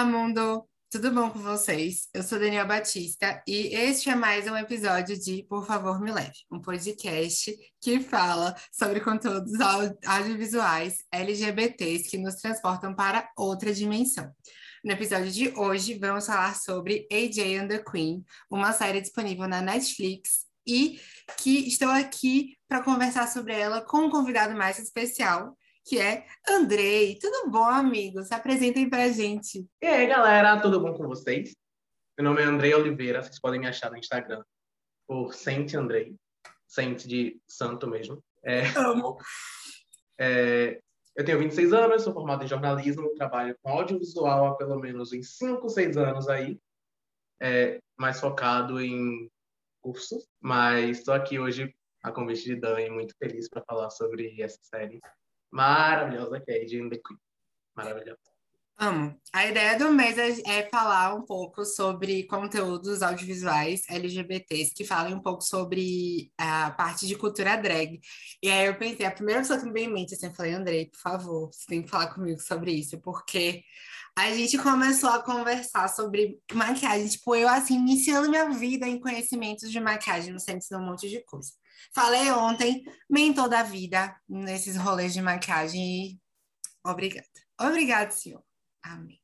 [0.00, 0.66] Olá, mundo!
[0.90, 2.08] Tudo bom com vocês?
[2.14, 6.38] Eu sou Daniel Batista e este é mais um episódio de Por Favor Me Leve,
[6.50, 9.52] um podcast que fala sobre conteúdos
[10.06, 14.32] audiovisuais LGBTs que nos transportam para outra dimensão.
[14.82, 19.60] No episódio de hoje, vamos falar sobre AJ and the Queen, uma série disponível na
[19.60, 20.98] Netflix e
[21.36, 25.54] que estou aqui para conversar sobre ela com um convidado mais especial,
[25.90, 27.18] que é Andrei.
[27.18, 28.22] Tudo bom, amigo?
[28.22, 29.68] Se apresentem para a gente.
[29.82, 31.56] E aí, galera, tudo bom com vocês?
[32.16, 34.44] Meu nome é Andrei Oliveira, vocês podem me achar no Instagram
[35.04, 36.14] por Sente Andrei,
[36.64, 38.22] Sente de santo mesmo.
[38.44, 39.18] É, Amo.
[40.16, 40.80] É,
[41.16, 45.24] eu tenho 26 anos, sou formado em jornalismo, trabalho com audiovisual há pelo menos em
[45.24, 46.56] 5, 6 anos aí,
[47.42, 49.28] é, mais focado em
[49.82, 54.60] cursos, mas estou aqui hoje a convite de Dani, muito feliz para falar sobre essa
[54.62, 55.00] série
[55.50, 57.18] maravilhosa que é the Queen.
[57.74, 58.30] Maravilhosa.
[58.82, 59.14] Amo.
[59.30, 65.14] A ideia do mês é, é, falar um pouco sobre conteúdos audiovisuais LGBTs que falem
[65.14, 68.00] um pouco sobre a parte de cultura drag.
[68.42, 70.54] E aí eu pensei, a primeira pessoa que me veio em mente, assim, eu falei,
[70.54, 73.62] Andrei, por favor, você tem que falar comigo sobre isso, porque
[74.16, 79.70] a gente começou a conversar sobre maquiagem, tipo, eu assim, iniciando minha vida em conhecimentos
[79.70, 81.50] de maquiagem, no centro um monte de coisa.
[81.94, 86.20] Falei ontem, mentor da vida, nesses rolês de maquiagem,
[86.84, 87.26] obrigada.
[87.60, 88.42] Obrigada, senhor.
[88.82, 89.20] Amém.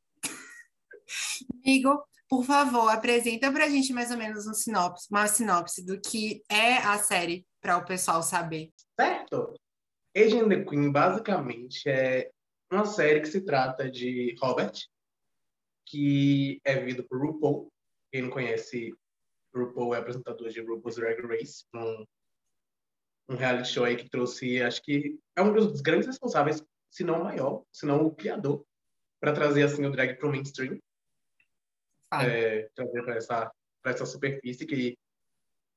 [1.64, 6.42] Amigo, por favor, apresenta pra gente mais ou menos um sinopse, uma sinopse do que
[6.50, 8.72] é a série para o pessoal saber.
[8.98, 9.54] Certo.
[10.16, 12.30] Agent the Queen basicamente é
[12.72, 14.72] uma série que se trata de Robert,
[15.86, 17.70] que é vivido por RuPaul.
[18.10, 18.92] Quem não conhece,
[19.54, 22.04] RuPaul é apresentador de RuPaul's Drag Race, um
[23.28, 27.20] um reality show aí que trouxe, acho que é um dos grandes responsáveis, se não
[27.20, 28.64] o maior, se não o criador,
[29.20, 30.78] para trazer assim o drag para o mainstream.
[32.12, 33.52] É, trazer para essa,
[33.84, 34.96] essa superfície que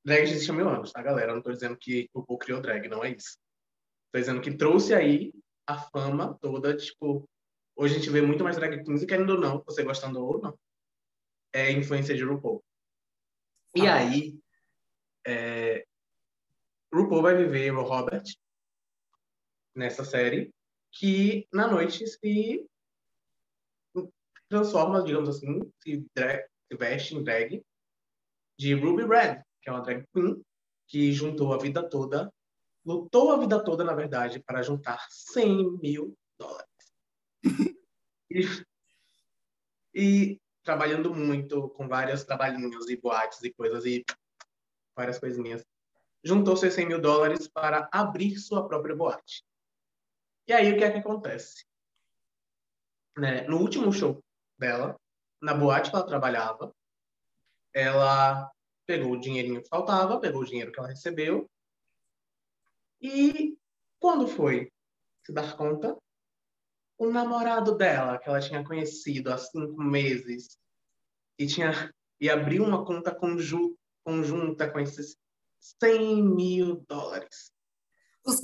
[0.06, 1.32] drag existe há mil anos, tá, galera?
[1.32, 3.38] não estou dizendo que o Paul criou drag, não é isso.
[4.08, 5.34] Estou dizendo que trouxe aí
[5.68, 7.28] a fama toda, tipo,
[7.76, 10.58] hoje a gente vê muito mais drag queens, querendo ou não, você gostando ou não,
[11.54, 12.64] é influência de RuPaul.
[13.76, 13.96] E ah.
[13.96, 14.40] aí,
[15.26, 15.86] é,
[16.92, 18.24] RuPaul vai viver o Robert
[19.76, 20.52] nessa série,
[20.92, 22.68] que na noite se
[24.50, 27.64] transforma, digamos assim, se, drag, se veste em drag
[28.58, 30.44] de Ruby Red, que é uma drag queen
[30.88, 32.34] que juntou a vida toda,
[32.84, 36.68] lutou a vida toda, na verdade, para juntar 100 mil dólares.
[38.32, 38.42] e,
[39.94, 44.04] e trabalhando muito com vários trabalhinhos e boates e coisas e
[44.96, 45.64] várias coisinhas
[46.24, 49.44] juntou seus 100 mil dólares para abrir sua própria boate.
[50.48, 51.66] E aí, o que é que acontece?
[53.18, 53.42] Né?
[53.48, 54.24] No último show
[54.58, 55.00] dela,
[55.42, 56.76] na boate que ela trabalhava,
[57.74, 58.52] ela
[58.86, 61.50] pegou o dinheirinho que faltava, pegou o dinheiro que ela recebeu,
[63.02, 63.58] e
[64.00, 64.72] quando foi
[65.24, 65.98] se dar conta,
[66.98, 70.58] o namorado dela, que ela tinha conhecido há cinco meses,
[71.38, 75.16] e, tinha, e abriu uma conta conjunta, com esses
[75.60, 77.52] 100 mil dólares.
[78.26, 78.40] Os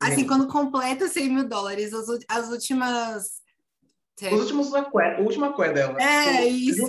[0.00, 3.40] Assim, quando completa 100 mil dólares, as, as últimas.
[4.20, 5.96] Os últimos, a última coisa dela.
[6.00, 6.84] É, isso.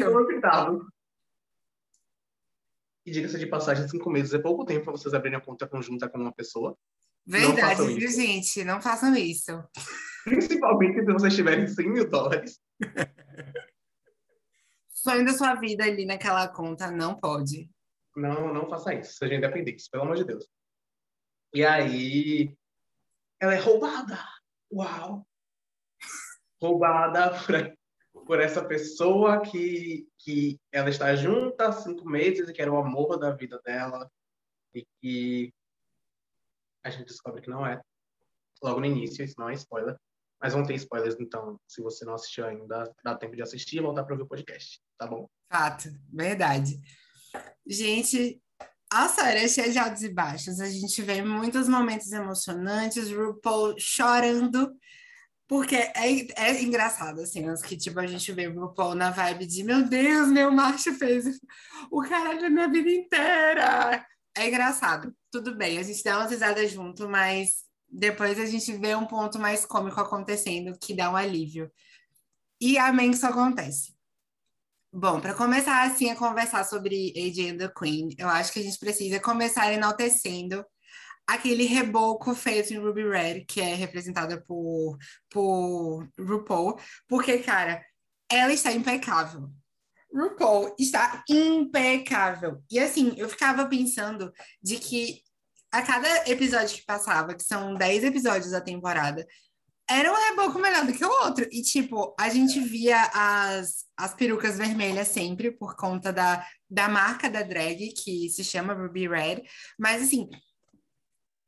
[3.06, 6.08] E diga-se de passagem, cinco meses é pouco tempo para vocês abrirem a conta conjunta
[6.10, 6.78] com uma pessoa.
[7.26, 8.64] Verdade, viu, gente?
[8.64, 9.64] Não façam isso.
[10.24, 12.60] Principalmente se vocês tiverem 100 mil dólares.
[14.90, 17.70] Sonho da sua vida ali naquela conta, não pode.
[18.16, 19.14] Não, não faça isso.
[19.14, 20.48] Seja independente, pelo amor de Deus.
[21.54, 22.56] E aí,
[23.40, 24.18] ela é roubada.
[24.72, 25.26] Uau!
[26.62, 27.32] roubada
[28.12, 32.72] por, por essa pessoa que, que ela está junta há cinco meses e que era
[32.72, 34.10] o amor da vida dela
[34.74, 35.54] e que
[36.84, 37.82] a gente descobre que não é.
[38.62, 39.98] Logo no início, isso não é spoiler.
[40.40, 43.82] Mas vão ter spoilers, então, se você não assistiu ainda, dá tempo de assistir e
[43.82, 45.30] voltar para ouvir o podcast, tá bom?
[45.52, 46.80] Fato, verdade.
[47.72, 48.42] Gente,
[48.92, 50.60] a série é cheia de altos e baixos.
[50.60, 54.70] A gente vê muitos momentos emocionantes, RuPaul chorando,
[55.48, 59.64] porque é, é engraçado, assim, os que, tipo, a gente vê RuPaul na vibe de
[59.64, 61.40] meu Deus, meu macho fez
[61.90, 64.06] o caralho da minha vida inteira.
[64.36, 65.16] É engraçado.
[65.32, 69.40] Tudo bem, a gente dá umas risadas junto, mas depois a gente vê um ponto
[69.40, 71.72] mais cômico acontecendo que dá um alívio.
[72.60, 73.94] E amém que isso acontece.
[74.94, 78.64] Bom, para começar assim a conversar sobre AJ and the Queen, eu acho que a
[78.64, 80.66] gente precisa começar enaltecendo
[81.26, 84.98] aquele reboco feito em Ruby Red, que é representada por,
[85.30, 86.78] por RuPaul,
[87.08, 87.82] porque, cara,
[88.30, 89.50] ela está impecável.
[90.14, 92.62] RuPaul está impecável.
[92.70, 94.30] E assim, eu ficava pensando
[94.62, 95.22] de que
[95.72, 99.26] a cada episódio que passava, que são 10 episódios da temporada,
[99.92, 101.46] era um reboco melhor do que o outro.
[101.52, 107.30] E, tipo, a gente via as, as perucas vermelhas sempre, por conta da, da marca
[107.30, 109.44] da drag, que se chama Ruby Red.
[109.78, 110.30] Mas, assim,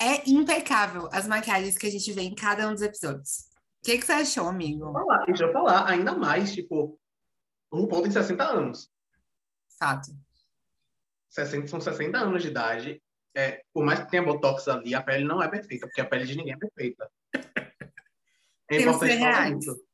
[0.02, 3.50] é impecável as maquiagens que a gente vê em cada um dos episódios.
[3.82, 4.92] O que, que você achou, amigo?
[4.92, 7.00] Falar, deixa eu falar, ainda mais, tipo,
[7.72, 8.90] o RuPaul tem 60 anos.
[9.80, 10.12] Fato.
[11.30, 13.02] 60, são 60 anos de idade.
[13.36, 16.26] É, por mais que tenha botox ali, a pele não é perfeita, porque a pele
[16.26, 17.10] de ninguém é perfeita.
[18.70, 19.86] É Temos que importante ser falar isso.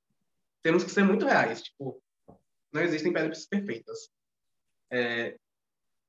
[0.62, 1.62] Temos que ser muito reais.
[1.62, 2.02] Tipo,
[2.72, 4.10] não existem peles perfeitas.
[4.92, 5.38] É,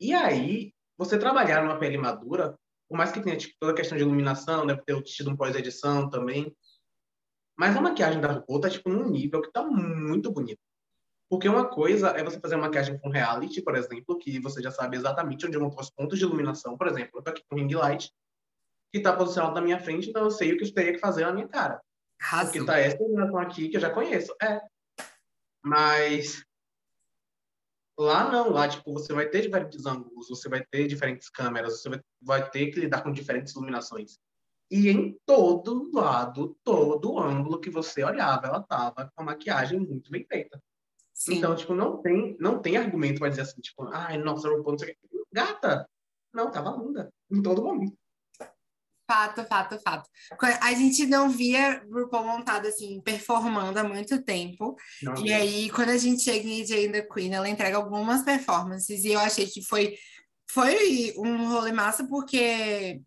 [0.01, 2.59] e aí, você trabalhar numa pele madura,
[2.89, 6.09] por mais que tenha tipo, toda a questão de iluminação, deve ter tido um pós-edição
[6.09, 6.55] também.
[7.57, 10.61] Mas a maquiagem da RuPaul tá, tipo, num nível que tá muito bonito.
[11.29, 14.71] Porque uma coisa é você fazer uma maquiagem com reality, por exemplo, que você já
[14.73, 16.77] sabe exatamente onde vão os pontos de iluminação.
[16.77, 18.11] Por exemplo, eu tô aqui com ring light,
[18.91, 21.25] que está posicionado na minha frente, então eu sei o que eu teria que fazer
[21.25, 21.81] na minha cara.
[22.21, 22.53] Arrasou.
[22.53, 24.35] Porque tá essa iluminação aqui que eu já conheço.
[24.43, 24.61] É.
[25.65, 26.45] Mas
[27.99, 32.01] lá não, lá tipo, você vai ter diferentes ângulos, você vai ter diferentes câmeras, você
[32.23, 34.19] vai, ter que lidar com diferentes iluminações.
[34.71, 40.11] E em todo lado, todo ângulo que você olhava, ela tava com a maquiagem muito
[40.11, 40.63] bem feita.
[41.13, 41.35] Sim.
[41.35, 44.79] Então, tipo, não tem, não tem argumento para dizer assim, tipo, ai, nossa, RuPaul, não
[44.79, 44.97] sei.
[45.33, 45.89] Gata!
[46.33, 47.13] Não, tava linda.
[47.31, 48.00] Em todo momento.
[49.11, 50.09] Fato, fato, fato.
[50.61, 54.77] A gente não via RuPaul montado assim, performando há muito tempo.
[55.03, 59.05] Não, E aí, quando a gente chega em AJ and Queen, ela entrega algumas performances
[59.05, 59.97] e eu achei que foi,
[60.49, 63.01] foi um rolê massa porque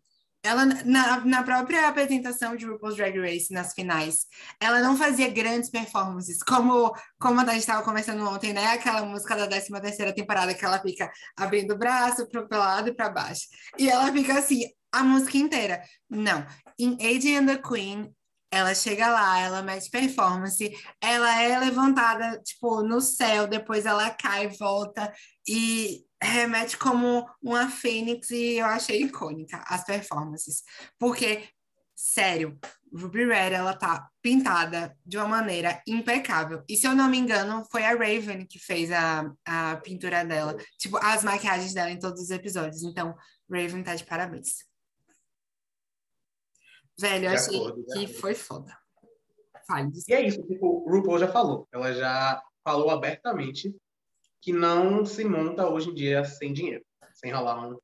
[0.44, 4.26] ela, na, na própria apresentação de RuPaul's Drag Race, nas finais,
[4.60, 8.66] ela não fazia grandes performances, como, como a gente estava conversando ontem, né?
[8.66, 12.90] Aquela música da 13 terceira temporada que ela fica abrindo o braço pro pro lado
[12.90, 13.46] e para baixo.
[13.78, 15.82] E ela fica assim, a música inteira.
[16.10, 16.46] Não.
[16.78, 18.14] Em AJ and the Queen,
[18.50, 20.70] ela chega lá, ela mete performance,
[21.00, 25.10] ela é levantada, tipo, no céu, depois ela cai, volta
[25.48, 30.62] e remete como uma fênix e eu achei icônica as performances.
[30.98, 31.48] Porque,
[31.94, 32.58] sério,
[32.94, 36.62] Ruby Red, ela tá pintada de uma maneira impecável.
[36.68, 40.56] E se eu não me engano, foi a Raven que fez a, a pintura dela.
[40.78, 42.82] Tipo, as maquiagens dela em todos os episódios.
[42.82, 43.14] Então,
[43.50, 44.64] Raven tá de parabéns.
[46.98, 48.14] Velho, eu De achei acordo, que acordo.
[48.20, 48.78] foi foda.
[49.66, 49.90] Fale.
[50.08, 51.66] E é isso, tipo, o RuPaul já falou.
[51.72, 53.74] Ela já falou abertamente
[54.44, 57.78] que não se monta hoje em dia sem dinheiro, sem rolar um.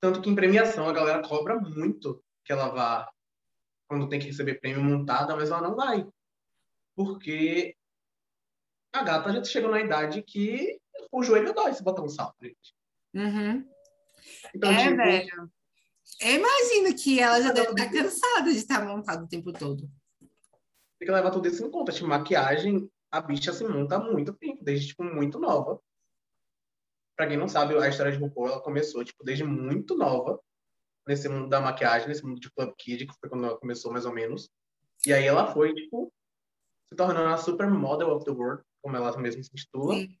[0.00, 3.12] Tanto que em premiação a galera cobra muito que ela vá,
[3.86, 6.08] quando tem que receber prêmio montada, mas ela não vai.
[6.96, 7.76] Porque
[8.94, 10.80] a gata já chegou na idade que
[11.12, 12.74] o joelho dói se botar um salto, gente.
[13.12, 13.68] Uhum.
[14.54, 15.52] Então, é, tipo, velho.
[16.22, 19.82] Eu imagino que ela já deve estar cansada de estar montada o tempo todo.
[20.98, 21.92] tem que levar tudo isso em conta.
[21.92, 25.80] Tipo, maquiagem, a bicha se monta há muito tempo, desde, tipo, muito nova.
[27.16, 30.40] Pra quem não sabe, a história de RuPaul, ela começou, tipo, desde muito nova,
[31.06, 34.06] nesse mundo da maquiagem, nesse mundo de Club Kid, que foi quando ela começou, mais
[34.06, 34.48] ou menos.
[35.06, 36.12] E aí ela foi, tipo,
[36.88, 40.16] se tornando a supermodel of the world, como ela mesma se intitula, Sim.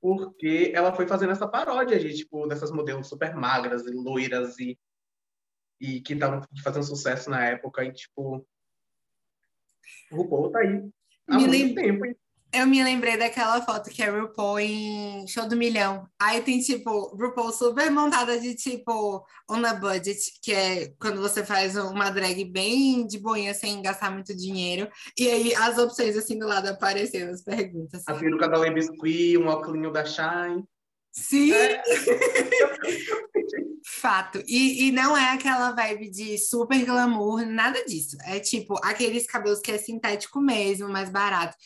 [0.00, 4.78] porque ela foi fazendo essa paródia de, tipo, dessas modelos super magras e loiras e,
[5.80, 8.46] e que estavam fazendo sucesso na época, e, tipo,
[10.10, 10.90] o RuPaul tá aí
[11.28, 12.04] há Me muito lem- tempo,
[12.54, 16.06] Eu me lembrei daquela foto que é RuPaul em Show do Milhão.
[16.20, 21.42] Aí tem, tipo, RuPaul super montada de, tipo, on a budget, que é quando você
[21.42, 24.86] faz uma drag bem de boinha, sem gastar muito dinheiro.
[25.18, 28.02] E aí as opções, assim, do lado aparecendo, as perguntas.
[28.06, 30.62] a peruca da Lady Biscuit, um óculos da Shine.
[31.10, 31.52] Sim!
[31.52, 31.82] É.
[33.84, 34.42] Fato.
[34.46, 38.16] E, e não é aquela vibe de super glamour, nada disso.
[38.24, 41.56] É tipo aqueles cabelos que é sintético mesmo, mais barato.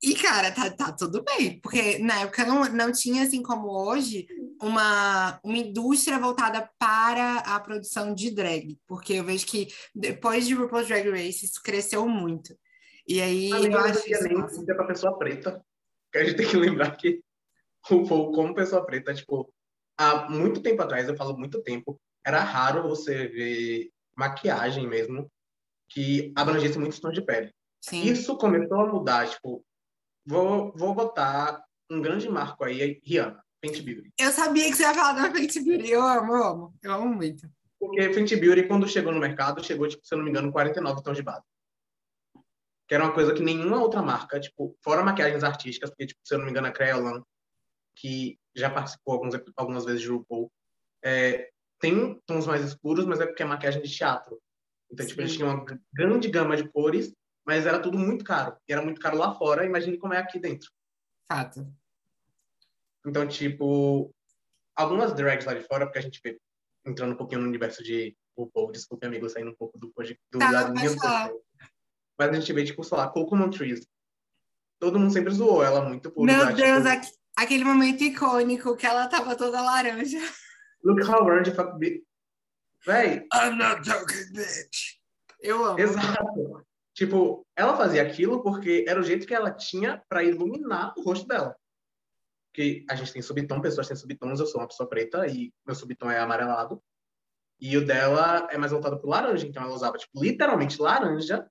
[0.00, 4.28] E, cara, tá, tá tudo bem, porque na época não, não tinha, assim como hoje,
[4.62, 8.78] uma, uma indústria voltada para a produção de drag.
[8.86, 12.56] Porque eu vejo que depois de RuPaul's Drag Race, isso cresceu muito.
[13.08, 15.64] E aí Além eu não acho isso nem ser pra pessoa preta.
[16.12, 17.20] Que a gente tem que lembrar que
[17.90, 19.52] o povo, como pessoa preta, tipo,
[19.98, 25.30] há muito tempo atrás, eu falo muito tempo, era raro você ver maquiagem mesmo
[25.88, 27.52] que abrangesse muitos tons de pele.
[27.80, 28.02] Sim.
[28.02, 29.64] Isso começou a mudar, tipo,
[30.28, 34.12] vou, vou botar um grande marco aí, Rihanna, Fenty Beauty.
[34.18, 35.90] Eu sabia que você ia falar da Fenty Beauty.
[35.90, 36.74] Eu amo, eu amo.
[36.82, 37.48] Eu amo muito.
[37.80, 41.02] Porque Fenty Beauty, quando chegou no mercado, chegou, tipo, se eu não me engano, 49
[41.02, 41.44] tons de base.
[42.86, 46.34] que era uma coisa que nenhuma outra marca, tipo, fora maquiagens artísticas, porque, tipo, se
[46.34, 47.22] eu não me engano, a Creolan,
[47.96, 50.50] que já participou alguns, algumas vezes de RuPaul,
[51.02, 54.40] é, tem tons mais escuros, mas é porque é maquiagem de teatro.
[54.90, 57.14] Então, tipo, eles tinham uma grande gama de cores,
[57.48, 58.54] mas era tudo muito caro.
[58.68, 60.70] E era muito caro lá fora, imagine como é aqui dentro.
[61.26, 61.66] Fato.
[63.06, 64.14] Então, tipo,
[64.76, 66.38] algumas drags lá de fora, porque a gente vê,
[66.84, 70.52] entrando um pouquinho no universo de RuPaul, desculpe, amigo, saindo um pouco do, do Tá,
[70.52, 71.30] da pode linha do falar.
[72.18, 73.88] Mas a gente vê, tipo, sei lá, Coco Montrese.
[74.78, 78.76] Todo mundo sempre zoou ela muito por Meu usar, Deus, tipo, aque- aquele momento icônico
[78.76, 80.20] que ela tava toda laranja.
[80.84, 82.04] Look how orange fuck be...
[82.84, 84.98] Véi, I'm not joking, bitch.
[85.40, 85.78] Eu amo.
[85.80, 86.67] exato.
[86.98, 91.28] Tipo, ela fazia aquilo porque era o jeito que ela tinha pra iluminar o rosto
[91.28, 91.56] dela.
[92.50, 95.76] Porque a gente tem subtom, pessoas têm subtons, eu sou uma pessoa preta e meu
[95.76, 96.82] subtom é amarelado.
[97.60, 101.48] E o dela é mais voltado pro laranja, então ela usava, tipo, literalmente laranja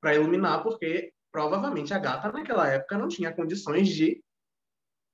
[0.00, 4.20] pra iluminar, porque provavelmente a gata naquela época não tinha condições de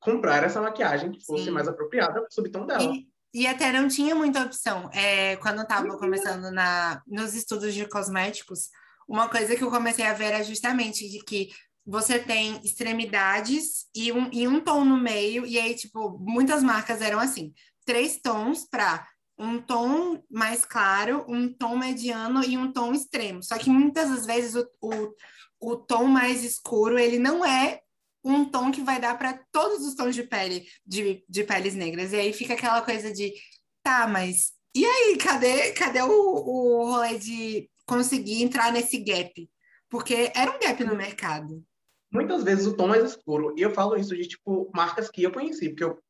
[0.00, 1.50] comprar essa maquiagem que fosse Sim.
[1.50, 2.82] mais apropriada pro subtom dela.
[2.82, 4.88] E, e até não tinha muita opção.
[4.90, 5.98] É, quando eu estava tinha.
[5.98, 8.70] começando na, nos estudos de cosméticos,
[9.10, 11.50] uma coisa que eu comecei a ver era justamente de que
[11.84, 17.02] você tem extremidades e um, e um tom no meio, e aí, tipo, muitas marcas
[17.02, 17.52] eram assim:
[17.84, 19.04] três tons para
[19.36, 23.42] um tom mais claro, um tom mediano e um tom extremo.
[23.42, 27.80] Só que muitas das vezes o, o, o tom mais escuro, ele não é
[28.22, 32.12] um tom que vai dar para todos os tons de pele de, de peles negras.
[32.12, 33.32] E aí fica aquela coisa de,
[33.82, 39.50] tá, mas e aí, cadê, cadê o, o rolê de conseguir entrar nesse gap?
[39.88, 41.64] Porque era um gap no mercado.
[42.12, 45.32] Muitas vezes o tom mais escuro, e eu falo isso de, tipo, marcas que eu
[45.32, 46.00] conheci, porque eu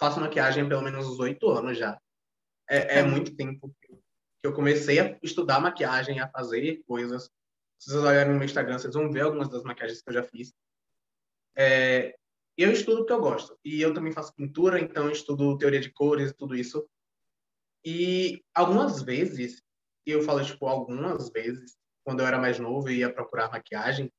[0.00, 2.00] faço maquiagem há pelo menos uns oito anos já.
[2.68, 3.10] É, é Hum.
[3.10, 3.98] muito tempo que
[4.42, 7.24] eu comecei a estudar maquiagem, a fazer coisas.
[7.78, 10.22] Se vocês olharem no meu Instagram, vocês vão ver algumas das maquiagens que eu já
[10.22, 10.52] fiz.
[11.56, 12.16] É,
[12.56, 13.58] eu estudo o que eu gosto.
[13.64, 16.88] E eu também faço pintura, então eu estudo teoria de cores e tudo isso.
[17.84, 19.62] E algumas vezes,
[20.08, 24.10] e eu falo, tipo, algumas vezes, quando eu era mais novo e ia procurar maquiagem,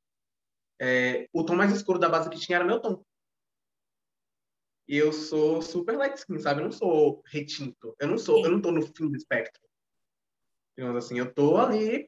[0.79, 3.03] é, o tom mais escuro da base que tinha era meu tom.
[4.87, 6.61] E eu sou super light skin, sabe?
[6.61, 7.95] Eu não sou retinto.
[7.99, 9.59] Eu não sou, eu não tô no fim do espectro.
[10.77, 12.07] Digamos assim, eu tô ali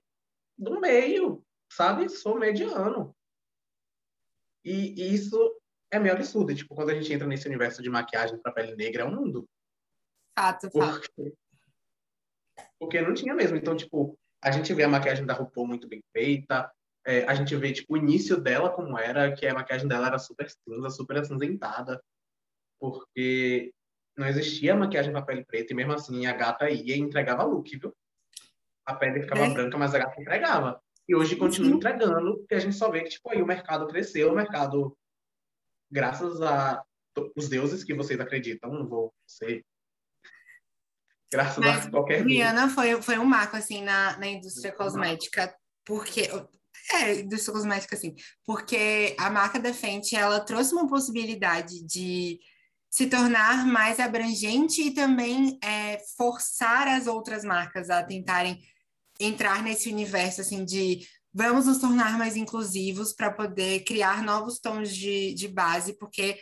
[0.55, 2.07] no meio, sabe?
[2.07, 3.15] Sou mediano.
[4.63, 5.59] E, e isso
[5.89, 6.53] é meio absurdo.
[6.53, 9.49] Tipo, quando a gente entra nesse universo de maquiagem para pele negra, é um mundo.
[10.37, 11.11] Fato, fato.
[11.15, 11.35] Porque,
[12.81, 13.55] porque não tinha mesmo.
[13.55, 16.69] Então, tipo, a gente vê a maquiagem da RuPaul muito bem feita.
[17.05, 20.19] é, a gente vê, tipo, o início dela como era, que a maquiagem dela era
[20.19, 22.03] super cinza, super acinzentada.
[22.79, 23.71] Porque
[24.17, 27.75] não existia maquiagem para pele preta e mesmo assim a gata ia e entregava look,
[27.77, 27.95] viu?
[28.85, 29.53] A pele ficava É.
[29.53, 30.81] branca, mas a gata entregava.
[31.07, 34.31] E hoje continua entregando, porque a gente só vê que, tipo, aí o mercado cresceu,
[34.31, 34.97] o mercado,
[35.91, 36.83] graças a
[37.35, 39.65] os deuses que vocês acreditam, não vou ser
[41.31, 42.25] graças Mas, a qualquer.
[42.25, 45.53] Rihanna foi, foi um marco, assim, na, na indústria cosmética,
[45.85, 46.29] porque...
[46.93, 52.39] É, indústria cosmética, assim, porque a marca da Fenty, ela trouxe uma possibilidade de
[52.89, 58.59] se tornar mais abrangente e também é, forçar as outras marcas a tentarem
[59.17, 64.93] entrar nesse universo, assim, de vamos nos tornar mais inclusivos para poder criar novos tons
[64.93, 66.37] de, de base, porque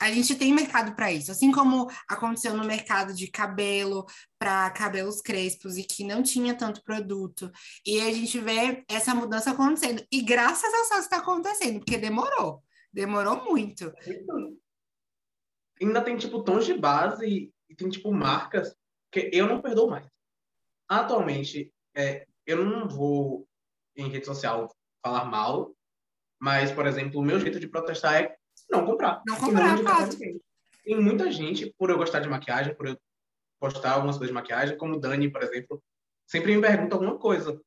[0.00, 4.04] a gente tem mercado para isso, assim como aconteceu no mercado de cabelo
[4.38, 7.50] para cabelos crespos e que não tinha tanto produto.
[7.86, 10.04] E a gente vê essa mudança acontecendo.
[10.10, 12.62] E graças a Deus está acontecendo, porque demorou.
[12.92, 13.92] Demorou muito.
[15.80, 18.74] Ainda tem, tipo, tons de base e, tem, tipo, marcas
[19.12, 20.06] que eu não perdoo mais.
[20.88, 23.46] Atualmente, é, eu não vou
[23.96, 24.68] em rede social
[25.04, 25.74] falar mal,
[26.40, 28.36] mas, por exemplo, o meu jeito de protestar é
[28.70, 29.22] não comprar.
[29.26, 30.40] Não comprar, ninguém.
[30.84, 32.98] Tem muita gente, por eu gostar de maquiagem, por eu
[33.58, 35.82] postar algumas coisas de maquiagem, como Dani, por exemplo,
[36.26, 37.60] sempre me pergunta alguma coisa.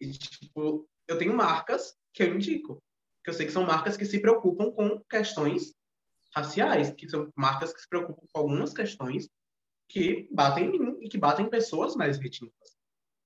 [0.00, 2.82] E, tipo, eu tenho marcas que eu indico.
[3.22, 5.74] Que eu sei que são marcas que se preocupam com questões
[6.34, 9.28] raciais, que são marcas que se preocupam com algumas questões
[9.88, 12.76] que batem em mim e que batem em pessoas mais retintas.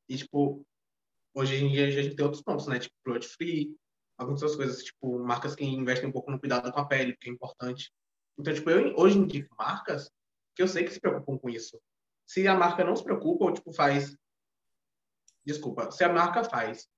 [0.08, 0.66] E, tipo,
[1.34, 2.78] hoje em dia a gente tem outros pontos, né?
[2.78, 3.76] Tipo, cruelty free,
[4.18, 7.28] algumas outras coisas, tipo, marcas que investem um pouco no cuidado com a pele, que
[7.28, 7.92] é importante.
[8.38, 10.10] Então, tipo, eu hoje indico marcas
[10.54, 11.80] que eu sei que se preocupam com isso.
[12.26, 14.16] Se a marca não se preocupa, ou, tipo, faz...
[15.44, 15.90] Desculpa.
[15.90, 16.88] Se a marca faz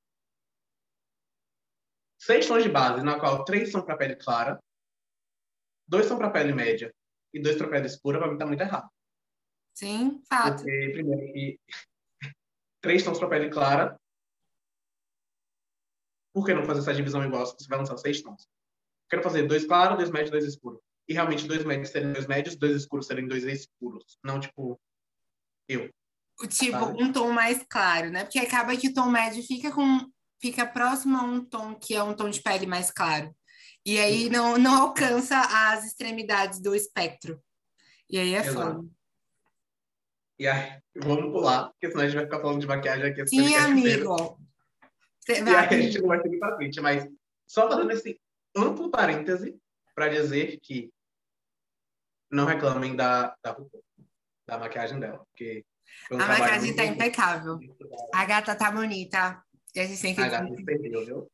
[2.18, 4.62] seis tons de base, na qual três são para pele clara,
[5.86, 6.94] dois são para pele média
[7.32, 8.88] e dois para pele escura, para mim tá muito errado.
[9.74, 10.62] Sim, fato.
[10.62, 11.60] Porque, primeiro, que
[12.80, 13.98] três tons para pele clara
[16.34, 18.48] por que não fazer essa divisão igual se você vai lançar seis tons?
[19.08, 20.80] Quero fazer dois claros, dois médios, dois escuros.
[21.08, 24.18] E realmente dois médios serem dois médios, dois escuros serem dois escuros.
[24.24, 24.80] Não, tipo,
[25.68, 25.88] eu.
[26.48, 27.02] Tipo, sabe?
[27.02, 28.24] um tom mais claro, né?
[28.24, 30.10] Porque acaba que o tom médio fica com
[30.42, 33.34] fica próximo a um tom que é um tom de pele mais claro.
[33.86, 37.40] E aí não, não alcança as extremidades do espectro.
[38.10, 38.84] E aí é foda.
[40.36, 43.26] E aí, vamos pular, porque senão a gente vai ficar falando de maquiagem aqui.
[43.28, 44.36] Sim, amigo.
[45.28, 47.08] E aí a gente não vai seguir pra frente, mas
[47.46, 48.20] só fazendo esse
[48.56, 49.58] amplo parêntese
[49.94, 50.92] para dizer que
[52.30, 53.56] não reclamem da, da,
[54.46, 55.64] da maquiagem dela, porque
[56.10, 57.58] a maquiagem tá impecável.
[58.12, 59.42] A gata tá bonita.
[59.74, 61.30] E a gente tem que, a gata perdeu, viu?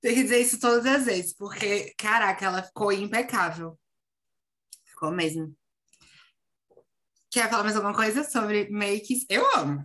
[0.00, 3.78] tem que dizer isso todas as vezes, porque, caraca, ela ficou impecável.
[4.84, 5.56] Ficou mesmo.
[7.30, 9.24] Quer falar mais alguma coisa sobre makes?
[9.30, 9.82] Eu amo.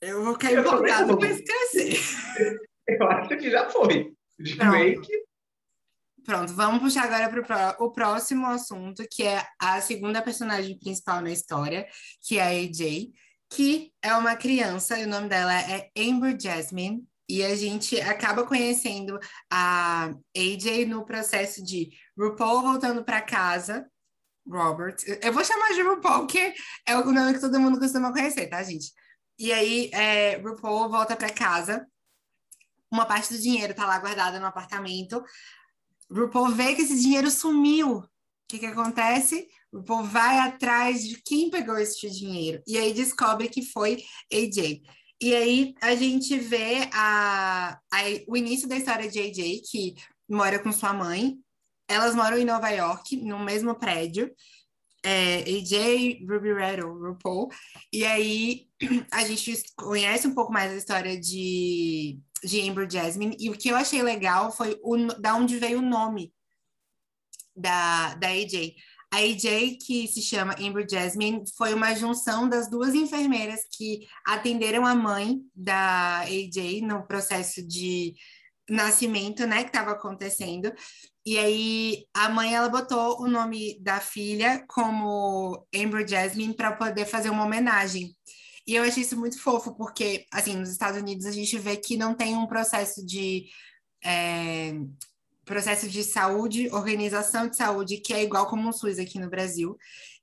[0.00, 1.94] Eu vou ficar empolgada para esquecer.
[2.98, 4.12] Eu acho que já foi.
[4.38, 5.08] De Pronto.
[6.24, 11.30] Pronto, vamos puxar agora para o próximo assunto, que é a segunda personagem principal na
[11.30, 11.86] história,
[12.22, 13.10] que é a AJ,
[13.50, 18.44] que é uma criança, e o nome dela é Amber Jasmine, e a gente acaba
[18.44, 19.18] conhecendo
[19.50, 23.88] a AJ no processo de RuPaul voltando para casa.
[24.46, 26.52] Robert, eu vou chamar de RuPaul, que
[26.86, 28.92] é o nome que todo mundo costuma conhecer, tá, gente?
[29.38, 31.86] E aí, é, RuPaul volta para casa.
[32.90, 35.22] Uma parte do dinheiro tá lá guardada no apartamento.
[36.10, 37.98] RuPaul vê que esse dinheiro sumiu.
[37.98, 38.08] O
[38.48, 39.48] que, que acontece?
[39.72, 42.62] RuPaul vai atrás de quem pegou esse dinheiro.
[42.66, 44.82] E aí descobre que foi AJ.
[45.22, 49.94] E aí a gente vê a, a, o início da história de AJ, que
[50.28, 51.36] mora com sua mãe.
[51.86, 54.32] Elas moram em Nova York, no mesmo prédio.
[55.04, 56.50] É, AJ, Ruby
[56.82, 57.48] ou RuPaul.
[57.92, 58.66] E aí
[59.12, 63.36] a gente conhece um pouco mais a história de, de Amber Jasmine.
[63.38, 66.32] E o que eu achei legal foi o, da onde veio o nome
[67.54, 68.74] da, da AJ.
[69.12, 74.86] A AJ, que se chama Amber Jasmine, foi uma junção das duas enfermeiras que atenderam
[74.86, 78.14] a mãe da AJ no processo de
[78.68, 80.72] nascimento, né, que estava acontecendo.
[81.26, 87.04] E aí a mãe ela botou o nome da filha como Amber Jasmine para poder
[87.04, 88.14] fazer uma homenagem.
[88.66, 91.96] E eu achei isso muito fofo, porque, assim, nos Estados Unidos a gente vê que
[91.96, 93.46] não tem um processo de
[94.04, 94.72] é,
[95.44, 99.76] processo de saúde, organização de saúde, que é igual como o SUS aqui no Brasil.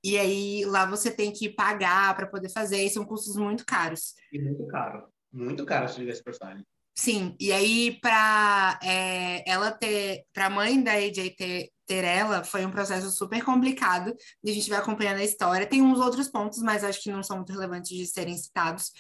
[0.04, 4.14] E aí lá você tem que pagar para poder fazer, e são custos muito caros.
[4.32, 6.66] E muito caro, muito caro se tivesse passagem.
[6.96, 12.44] Sim, e aí para é, ela ter, para a mãe da AJ ter, ter ela,
[12.44, 15.66] foi um processo super complicado, e a gente vai acompanhando a história.
[15.66, 18.92] Tem uns outros pontos, mas acho que não são muito relevantes de serem citados.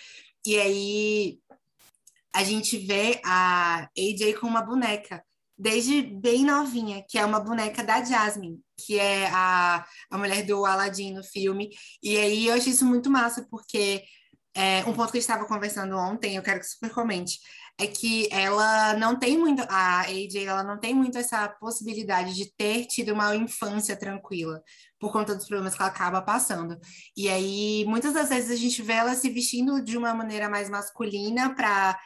[0.45, 1.39] E aí
[2.33, 5.23] a gente vê a AJ com uma boneca
[5.57, 10.65] desde bem novinha, que é uma boneca da Jasmine, que é a, a mulher do
[10.65, 11.69] Aladdin no filme.
[12.01, 14.03] E aí eu achei isso muito massa, porque
[14.55, 17.39] é, um ponto que a gente estava conversando ontem, eu quero que super comente,
[17.79, 22.51] é que ela não tem muito, a AJ, ela não tem muito essa possibilidade de
[22.55, 24.63] ter tido uma infância tranquila,
[24.99, 26.77] por conta dos problemas que ela acaba passando.
[27.15, 30.69] E aí, muitas das vezes a gente vê ela se vestindo de uma maneira mais
[30.69, 31.99] masculina para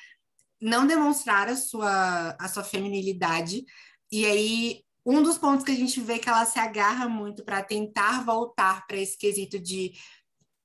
[0.62, 3.63] não demonstrar a sua, a sua feminilidade.
[4.12, 7.63] E aí, um dos pontos que a gente vê que ela se agarra muito para
[7.63, 9.93] tentar voltar para esse quesito de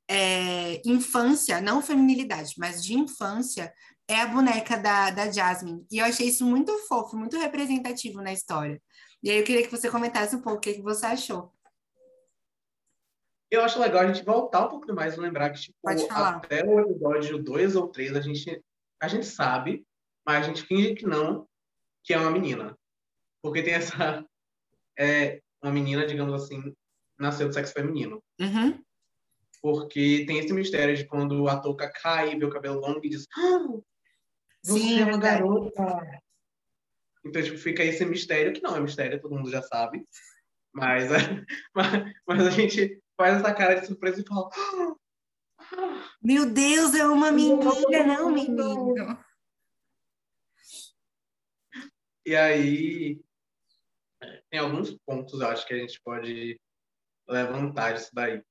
[0.08, 3.72] é, infância, não feminilidade, mas de infância,
[4.08, 5.86] é a boneca da, da Jasmine.
[5.90, 8.80] E eu achei isso muito fofo, muito representativo na história.
[9.22, 11.52] E aí eu queria que você comentasse um pouco o que, que você achou.
[13.50, 16.80] Eu acho legal a gente voltar um pouco mais e lembrar que, tipo, até o
[16.80, 18.62] episódio 2 ou 3, a gente
[19.00, 19.86] a gente sabe,
[20.26, 21.46] mas a gente finge que não,
[22.02, 22.76] que é uma menina.
[23.42, 24.24] Porque tem essa.
[24.98, 26.74] É, uma menina, digamos assim,
[27.18, 28.24] nasceu do sexo feminino.
[28.40, 28.82] Uhum.
[29.60, 33.26] Porque tem esse mistério de quando a touca cai, vê o cabelo longo e diz:
[33.36, 33.66] ah,
[34.66, 36.20] Você Sim, é uma garota.
[37.24, 40.04] Então, tipo, fica esse mistério, que não é mistério, todo mundo já sabe.
[40.74, 41.08] Mas,
[41.72, 44.96] mas, mas a gente faz essa cara de surpresa e fala: ah,
[46.20, 49.24] meu Deus, é uma menina, não, menino.
[52.26, 53.20] E aí,
[54.50, 56.60] tem alguns pontos, eu acho, que a gente pode
[57.28, 58.42] levantar disso daí.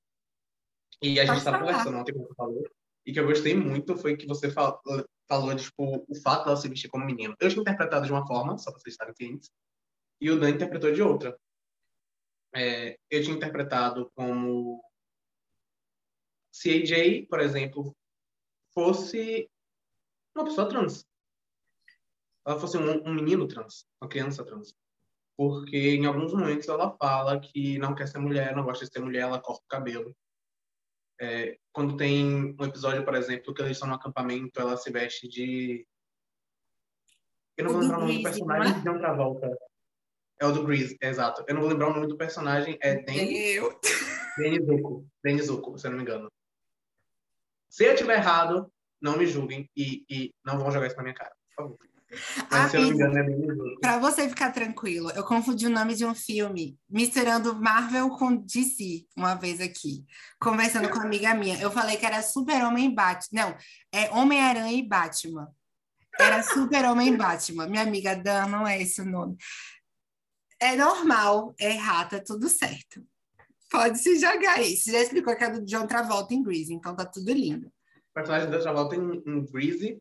[1.01, 2.63] E a gente está conversando ontem, como você falou,
[3.05, 4.79] e que eu gostei muito foi que você falou,
[5.27, 7.35] falou tipo, o fato dela se vestir como menino.
[7.39, 9.51] Eu tinha interpretado de uma forma, só para vocês estarem cientes,
[10.21, 11.37] e o Dan interpretou de outra.
[12.53, 14.81] É, eu tinha interpretado como
[16.51, 17.95] se AJ, por exemplo,
[18.73, 19.49] fosse
[20.35, 21.05] uma pessoa trans.
[22.45, 24.73] ela fosse um, um menino trans, uma criança trans.
[25.37, 28.99] Porque em alguns momentos ela fala que não quer ser mulher, não gosta de ser
[28.99, 30.15] mulher, ela corta o cabelo.
[31.19, 35.27] É, quando tem um episódio, por exemplo, que eles estão no acampamento, ela se veste
[35.27, 35.87] de.
[37.57, 39.57] Eu não vou lembrar o nome do personagem de outra volta.
[40.41, 41.45] É o do Grease, é exato.
[41.47, 43.03] Eu não vou lembrar o nome do personagem, é.
[43.57, 43.79] Eu.
[44.37, 46.29] Denizuko, Denizuko, se eu não me engano.
[47.69, 48.69] Se eu estiver errado,
[49.01, 51.94] não me julguem e, e não vão jogar isso na minha cara, por favor.
[52.51, 53.79] Mas, se eu não me engano, é.
[53.81, 59.05] Pra você ficar tranquilo, eu confundi o nome de um filme, misturando Marvel com DC,
[59.17, 60.05] uma vez aqui,
[60.39, 61.59] conversando com uma amiga minha.
[61.59, 63.27] Eu falei que era Super-Homem e Batman.
[63.31, 63.57] Não,
[63.91, 65.47] é Homem-Aranha e Batman.
[66.19, 67.67] Era Super-Homem e Batman.
[67.67, 69.35] Minha amiga Dan, não é esse o nome.
[70.59, 73.03] É normal, é errar, tá tudo certo.
[73.69, 74.77] Pode se jogar aí.
[74.77, 77.67] Você já explicou que é do John Travolta em Grease, então tá tudo lindo.
[77.67, 79.97] O personagem da Travolta em, em Greasy.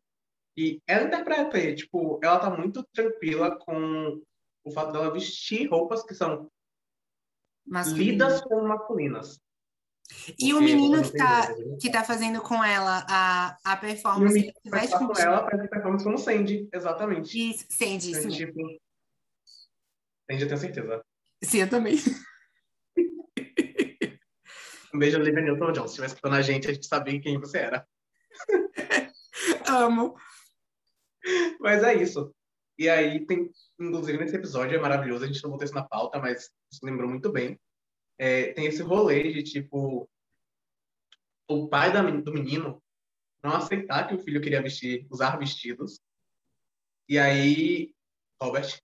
[0.56, 4.22] E ela interpreta, e, tipo, ela tá muito tranquila com
[4.64, 6.48] o fato dela vestir roupas que são
[7.66, 8.04] Masculino.
[8.12, 9.40] lidas como masculinas.
[10.38, 13.80] E o menino que tá, gênero- que tá fazendo com ela a, a E o
[13.80, 17.50] performance, menino com ela faz performance como Sandy, exatamente.
[17.50, 18.60] Isso, Sandy, isso Então, tipo,
[20.30, 21.04] Sandy, eu tenho certeza.
[21.42, 21.96] Sim, eu também.
[24.94, 25.82] Um beijo, Olivia Newton-John.
[25.82, 27.86] Se estivesse escutando a gente, a gente sabia quem você era.
[29.66, 30.14] Amo.
[31.60, 32.32] Mas é isso.
[32.78, 36.18] E aí tem, inclusive nesse episódio é maravilhoso, a gente não botou isso na pauta,
[36.18, 37.58] mas se lembrou muito bem.
[38.18, 40.08] É, tem esse rolê de tipo
[41.48, 42.82] o pai da do menino
[43.42, 46.00] não aceitar que o filho queria vestir, usar vestidos.
[47.08, 47.94] E aí
[48.40, 48.80] Robert,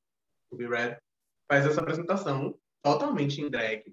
[0.51, 0.99] o Be Red,
[1.49, 3.93] faz essa apresentação totalmente em drag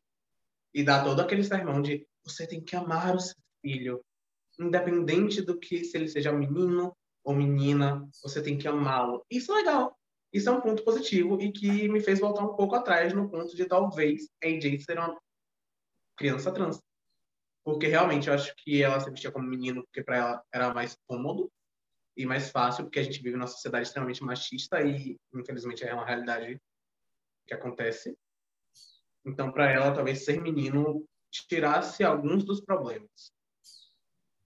[0.73, 4.03] e dá todo aquele sermão de você tem que amar o seu filho,
[4.59, 6.95] independente do que se ele seja menino
[7.27, 9.25] ou menina, você tem que amá-lo.
[9.29, 9.99] Isso é legal.
[10.31, 13.53] Isso é um ponto positivo e que me fez voltar um pouco atrás no ponto
[13.53, 15.19] de talvez AJ ser uma
[16.15, 16.81] criança trans.
[17.65, 20.97] Porque realmente eu acho que ela se vestia como menino porque para ela era mais
[21.05, 21.51] cômodo
[22.15, 26.05] e mais fácil, porque a gente vive numa sociedade extremamente machista e infelizmente é uma
[26.05, 26.61] realidade
[27.45, 28.17] que acontece.
[29.25, 33.33] Então, para ela, talvez ser menino tirasse alguns dos problemas.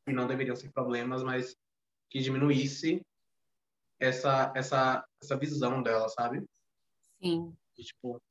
[0.08, 1.56] E não deveriam ser problemas, mas
[2.12, 3.02] que diminuísse
[3.98, 6.46] essa, essa, essa visão dela, sabe?
[7.24, 7.56] Sim.
[7.78, 8.22] E, tipo,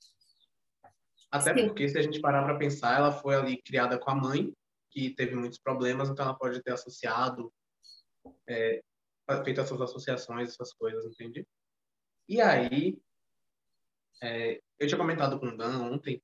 [1.30, 1.66] até Sim.
[1.66, 4.52] porque, se a gente parar para pensar, ela foi ali criada com a mãe,
[4.90, 7.52] que teve muitos problemas, então ela pode ter associado,
[8.46, 8.82] é,
[9.44, 11.46] feito essas associações, essas coisas, entende?
[12.28, 13.00] E aí,
[14.22, 16.22] é, eu tinha comentado com o Dan ontem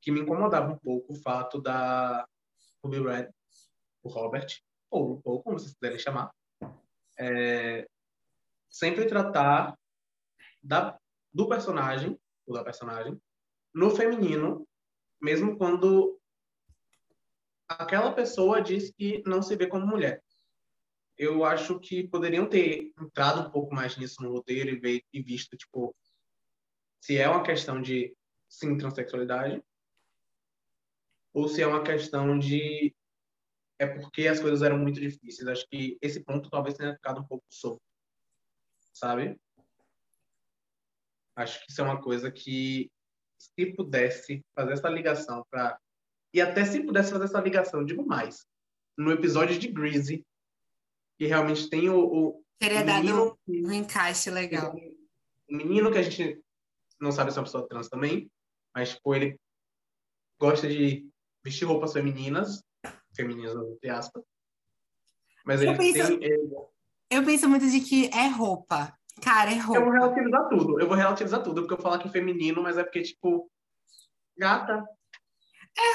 [0.00, 2.26] que me incomodava um pouco o fato da
[2.82, 3.30] Ruby Red,
[4.02, 4.46] o Robert,
[4.90, 6.32] ou um pouco, como vocês quiserem chamar,
[7.18, 7.88] é,
[8.70, 9.76] sempre tratar
[10.62, 10.98] da,
[11.32, 13.20] do personagem, ou da personagem,
[13.74, 14.66] no feminino,
[15.20, 16.18] mesmo quando
[17.68, 20.22] aquela pessoa diz que não se vê como mulher.
[21.16, 25.20] Eu acho que poderiam ter entrado um pouco mais nisso no roteiro e, ver, e
[25.20, 25.94] visto, tipo,
[27.00, 28.16] se é uma questão de,
[28.48, 29.62] sim, transexualidade,
[31.32, 32.94] ou se é uma questão de
[33.78, 35.48] é porque as coisas eram muito difíceis.
[35.48, 37.82] Acho que esse ponto talvez tenha ficado um pouco solto,
[38.92, 39.38] sabe?
[41.36, 42.90] Acho que isso é uma coisa que,
[43.38, 45.78] se pudesse fazer essa ligação para
[46.34, 48.44] e até se pudesse fazer essa ligação, digo mais,
[48.96, 50.26] no episódio de Greasy,
[51.16, 54.74] que realmente tem o, o Teria o dado um encaixe legal.
[55.48, 56.42] um menino que a gente
[57.00, 58.30] não sabe se é uma pessoa trans também,
[58.74, 59.40] mas tipo, ele
[60.38, 61.08] gosta de
[61.42, 62.62] vestir roupas femininas,
[63.22, 64.22] femininas entre aspas.
[65.44, 66.30] Mas Eu ele penso- tem.
[67.10, 68.92] Eu penso muito de que é roupa.
[69.22, 69.92] Cara, é Eu vou roupa.
[69.92, 70.80] relativizar tudo.
[70.80, 73.50] Eu vou relativizar tudo, porque eu falo aqui feminino, mas é porque, tipo,
[74.36, 74.84] gata.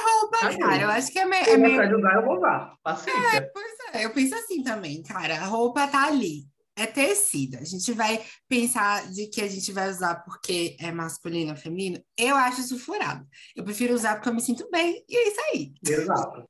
[0.05, 0.81] Roupa, Tá cara.
[0.83, 1.43] Eu acho que é meio.
[1.43, 1.87] Se É eu meio...
[1.89, 2.75] de usar, eu vou usar.
[2.81, 3.51] Paciência.
[3.53, 5.35] Pois é, eu penso assim também, cara.
[5.41, 6.45] A roupa tá ali.
[6.75, 7.57] É tecido.
[7.57, 12.01] A gente vai pensar de que a gente vai usar porque é masculino ou feminino.
[12.17, 13.27] Eu acho isso furado.
[13.55, 15.03] Eu prefiro usar porque eu me sinto bem.
[15.07, 15.73] E é isso aí.
[15.87, 16.49] Exato.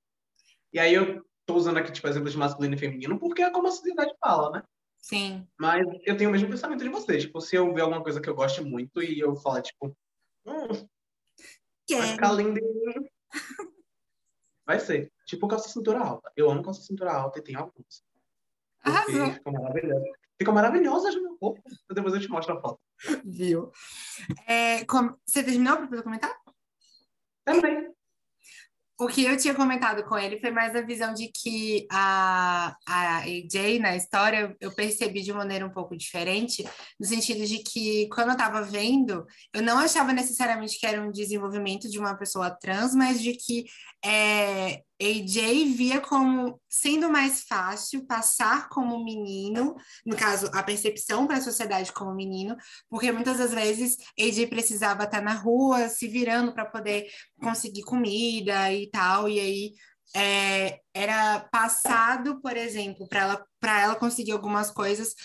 [0.73, 3.67] E aí eu tô usando aqui, tipo, exemplos de masculino e feminino, porque é como
[3.67, 4.63] a sociedade fala, né?
[4.97, 5.47] Sim.
[5.59, 7.17] Mas eu tenho o mesmo pensamento de você.
[7.19, 9.95] Tipo, se eu ver alguma coisa que eu goste muito e eu falar, tipo,
[10.45, 10.88] hum, vai
[11.88, 12.07] Quer.
[12.13, 12.59] ficar lindo.
[14.65, 15.12] Vai ser.
[15.25, 16.31] Tipo calça cintura alta.
[16.38, 18.01] Eu amo calça cintura alta e tem alguns.
[18.81, 19.33] Arrasou.
[19.33, 20.09] ficam maravilhosas.
[20.38, 21.62] Ficam maravilhosas no meu corpo.
[21.91, 22.79] Depois eu te mostro a foto.
[23.25, 23.73] Viu?
[24.47, 26.33] É, como- Você terminou para poder comentar?
[27.43, 27.92] Também.
[28.99, 33.17] O que eu tinha comentado com ele foi mais a visão de que a, a
[33.19, 36.63] AJ, na história, eu percebi de maneira um pouco diferente,
[36.99, 41.12] no sentido de que, quando eu estava vendo, eu não achava necessariamente que era um
[41.12, 43.65] desenvolvimento de uma pessoa trans, mas de que
[44.05, 51.37] é, AJ via como sendo mais fácil passar como menino, no caso, a percepção para
[51.37, 52.55] a sociedade como menino,
[52.89, 57.07] porque muitas das vezes AJ precisava estar na rua, se virando para poder
[57.41, 59.73] conseguir comida e tal, e aí
[60.15, 65.15] é, era passado, por exemplo, para ela, ela conseguir algumas coisas,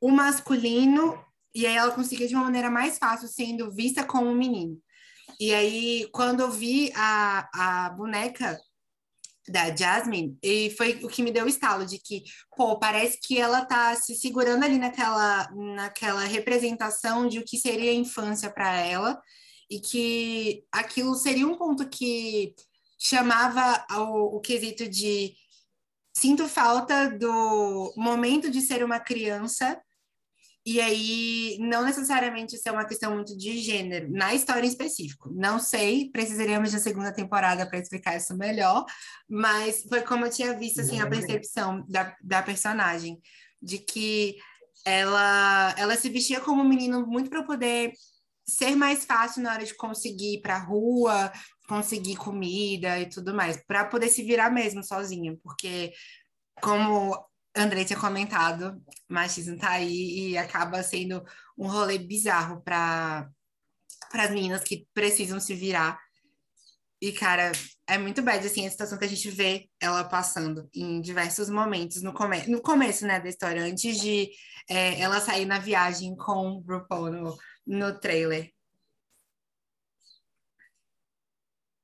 [0.00, 1.18] o masculino,
[1.54, 4.80] e aí ela conseguia de uma maneira mais fácil, sendo vista como menino.
[5.40, 8.60] E aí, quando eu vi a, a boneca
[9.48, 12.24] da Jasmine, e foi o que me deu o estalo de que,
[12.54, 17.90] pô, parece que ela tá se segurando ali naquela, naquela representação de o que seria
[17.90, 19.18] a infância para ela,
[19.70, 22.54] e que aquilo seria um ponto que
[22.98, 25.34] chamava o, o quesito de
[26.14, 29.80] sinto falta do momento de ser uma criança
[30.64, 35.30] e aí, não necessariamente isso é uma questão muito de gênero, na história em específico.
[35.32, 38.84] Não sei, precisaríamos de segunda temporada para explicar isso melhor,
[39.28, 43.18] mas foi como eu tinha visto assim, a percepção da, da personagem,
[43.60, 44.36] de que
[44.84, 47.92] ela, ela se vestia como um menino muito para poder
[48.46, 51.32] ser mais fácil na hora de conseguir ir para a rua,
[51.68, 55.92] conseguir comida e tudo mais, para poder se virar mesmo sozinha, porque
[56.60, 57.16] como
[57.54, 61.24] Andrei tinha comentado, machismo tá aí e acaba sendo
[61.58, 63.28] um rolê bizarro para
[64.12, 65.98] as meninas que precisam se virar.
[67.02, 67.50] E, cara,
[67.86, 72.02] é muito bad, assim, a situação que a gente vê ela passando em diversos momentos
[72.02, 74.30] no, come no começo, né, da história, antes de
[74.68, 78.52] é, ela sair na viagem com o RuPaul no, no trailer.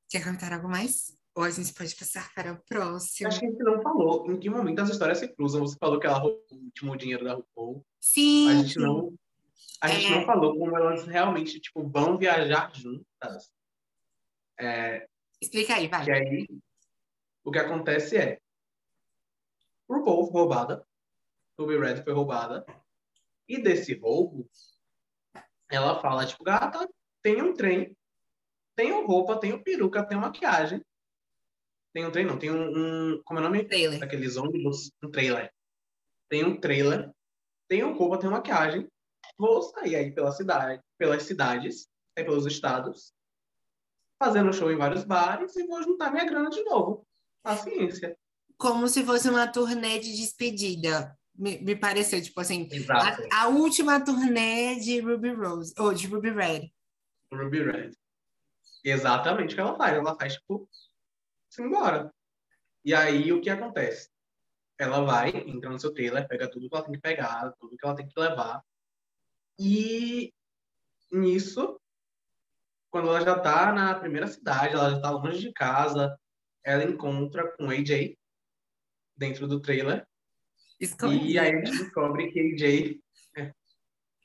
[0.09, 1.16] Quer comentar algo mais?
[1.37, 3.29] Ou a gente pode passar para o próximo.
[3.29, 5.61] Acho que a gente não falou em que momento as histórias se cruzam.
[5.61, 7.85] Você falou que ela roubou o último dinheiro da RuPaul.
[8.01, 8.49] Sim.
[8.49, 9.15] A gente não,
[9.83, 10.11] a gente é...
[10.19, 13.53] não falou como elas realmente tipo, vão viajar juntas.
[14.59, 15.07] É...
[15.39, 16.05] Explica aí, vai.
[16.07, 16.49] Que aí,
[17.45, 18.41] o que acontece é
[19.91, 20.89] RuPaul foi roubada,
[21.59, 22.65] Ruby Red foi roubada,
[23.47, 24.49] e desse roubo,
[25.71, 26.89] ela fala, tipo, gata,
[27.23, 27.95] tem um trem,
[28.75, 30.83] tenho roupa, tenho peruca, tenho maquiagem,
[31.97, 33.65] tem um trem, não, tem um, um como é o nome?
[33.65, 33.99] Trailer.
[33.99, 35.51] Daqueles ônibus, um trailer.
[36.29, 37.11] Tem um trailer,
[37.67, 38.87] tem um roupa, tem maquiagem.
[39.39, 43.15] Vou sair aí pela cidade, pelas cidades, aí pelos estados,
[44.23, 47.03] fazendo show em vários bares e vou juntar minha grana de novo.
[47.43, 48.15] Paciência.
[48.59, 51.17] Como se fosse uma turnê de despedida.
[51.35, 56.31] Me, me pareceu, tipo assim, a, a, última turnê de Ruby Rose, ou de Ruby
[56.31, 56.71] Red.
[57.33, 57.93] Ruby Red.
[58.85, 59.97] Exatamente o que ela faz.
[59.97, 60.69] Ela faz, tipo,
[61.63, 62.13] embora.
[62.85, 64.11] E aí, o que acontece?
[64.79, 67.85] Ela vai, entra no seu trailer, pega tudo que ela tem que pegar, tudo que
[67.85, 68.63] ela tem que levar.
[69.59, 70.33] E
[71.11, 71.81] nisso,
[72.91, 76.19] quando ela já tá na primeira cidade, ela já tá longe de casa,
[76.63, 78.17] ela encontra com AJ
[79.17, 80.07] dentro do trailer.
[80.79, 81.25] Escondido.
[81.25, 83.01] E aí a gente descobre que AJ
[83.37, 83.53] é,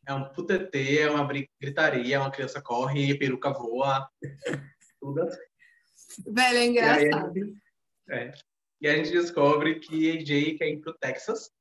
[0.08, 1.28] é um putetê, é uma
[1.60, 4.10] gritaria, uma criança corre, peruca voa,
[5.00, 5.50] tudo assim.
[6.26, 7.38] Velho, é engraçado.
[7.38, 7.62] E, a gente,
[8.10, 8.34] é,
[8.82, 11.52] e a gente descobre que AJ quer ir pro Texas,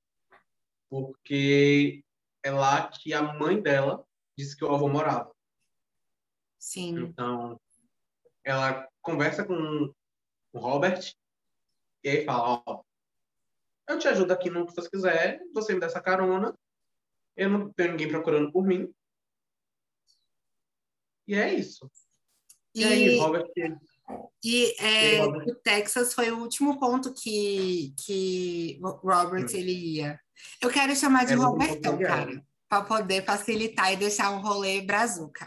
[0.88, 2.04] porque
[2.42, 4.04] é lá que a mãe dela
[4.36, 5.34] disse que o avô morava.
[6.58, 6.98] Sim.
[6.98, 7.60] Então,
[8.44, 9.92] ela conversa com
[10.52, 11.14] o Robert
[12.02, 12.82] e aí fala, ó,
[13.88, 16.56] eu te ajudo aqui no que você quiser, você me dá essa carona,
[17.36, 18.92] eu não tenho ninguém procurando por mim.
[21.26, 21.90] E é isso.
[22.74, 23.50] E, e aí, Robert
[24.42, 29.54] e é, o Texas foi o último ponto que, que Robert hum.
[29.56, 30.18] ele ia.
[30.62, 35.46] Eu quero chamar de é Robertão, cara, para poder facilitar e deixar um rolê brazuca.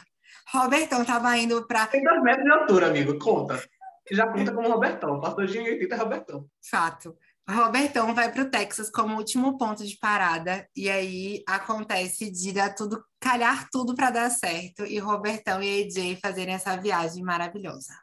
[0.51, 1.87] Robertão tava indo para.
[1.87, 3.63] Tem dois metros de altura, amigo, conta.
[4.11, 6.45] Já conta como Robertão, passou de 80 é Robertão.
[6.69, 7.17] Fato.
[7.49, 12.73] Robertão vai para o Texas como último ponto de parada, e aí acontece de dar
[12.73, 17.93] tudo, calhar tudo para dar certo, e Robertão e AJ fazerem essa viagem maravilhosa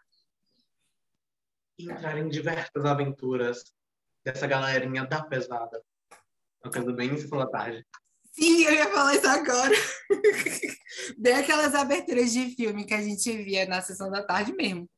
[1.89, 3.65] entrar em diversas aventuras
[4.25, 5.83] dessa galerinha da pesada.
[6.63, 7.87] Coisa bem sessão da tarde.
[8.33, 9.75] Sim, eu ia falar isso agora.
[11.19, 14.89] Bem aquelas aberturas de filme que a gente via na sessão da tarde mesmo.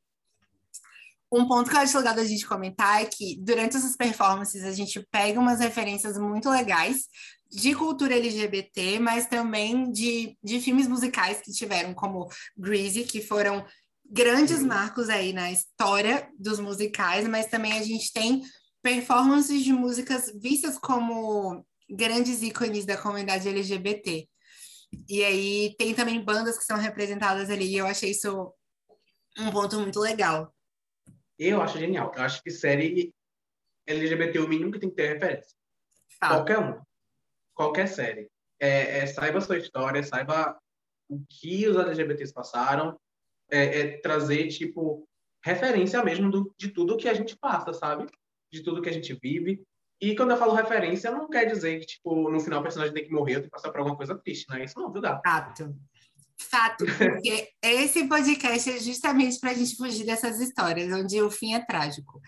[1.32, 4.72] Um ponto que eu acho legal da gente comentar é que durante essas performances a
[4.72, 7.06] gente pega umas referências muito legais
[7.50, 13.64] de cultura LGBT, mas também de, de filmes musicais que tiveram, como Greasy, que foram
[14.12, 14.66] grandes Sim.
[14.66, 18.42] marcos aí na história dos musicais, mas também a gente tem
[18.82, 24.28] performances de músicas vistas como grandes ícones da comunidade LGBT.
[25.08, 28.52] E aí tem também bandas que são representadas ali, e eu achei isso
[29.38, 30.54] um ponto muito legal.
[31.38, 32.12] Eu acho genial.
[32.14, 33.14] Eu acho que série
[33.86, 35.56] LGBT o mínimo que tem que ter é referência.
[36.20, 36.34] Fato.
[36.34, 36.86] Qualquer uma.
[37.54, 38.30] Qualquer série.
[38.60, 40.60] É, é, saiba a sua história, saiba
[41.08, 43.00] o que os LGBTs passaram,
[43.52, 45.06] é, é trazer, tipo,
[45.44, 48.06] referência mesmo do, de tudo que a gente passa, sabe?
[48.50, 49.62] De tudo que a gente vive.
[50.00, 53.04] E quando eu falo referência, não quer dizer que, tipo, no final o personagem tem
[53.04, 55.00] que morrer ou tem que passar por alguma coisa triste, não é isso não, viu,
[55.00, 55.20] Dá?
[55.24, 55.76] Fato.
[56.36, 61.54] Fato, porque esse podcast é justamente para a gente fugir dessas histórias, onde o fim
[61.54, 62.20] é trágico.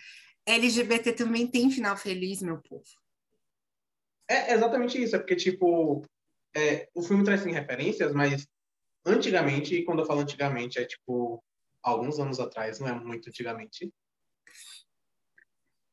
[0.46, 2.84] LGBT também tem final feliz, meu povo.
[4.28, 6.04] É exatamente isso, é porque, tipo,
[6.54, 8.46] é, o filme traz sim referências, mas
[9.04, 11.42] antigamente, e quando eu falo antigamente, é tipo
[11.82, 13.92] alguns anos atrás, não é muito antigamente,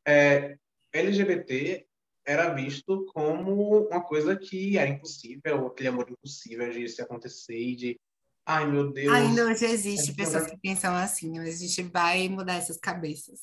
[0.08, 0.58] é,
[0.94, 1.86] LGBT
[2.26, 7.76] era visto como uma coisa que era impossível, aquele amor impossível de se acontecer e
[7.76, 8.00] de,
[8.46, 9.14] ai meu Deus.
[9.14, 13.42] Ainda hoje existe É pessoas que pensam assim, a gente vai mudar essas cabeças.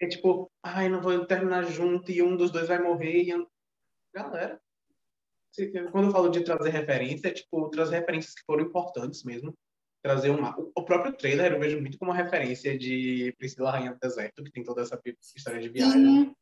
[0.00, 3.22] É tipo, ai, não vou terminar junto e um dos dois vai morrer.
[3.22, 3.46] E...
[4.12, 4.60] Galera,
[5.90, 9.52] quando eu falo de trazer referência, é tipo, trazer referências que foram importantes mesmo.
[10.02, 10.58] Trazer uma.
[10.58, 14.42] o- O próprio trailer eu vejo muito como uma referência de Priscila Rainha do Deserto,
[14.42, 15.00] que tem toda essa
[15.36, 15.92] história de viagem.
[15.92, 16.34] Sim.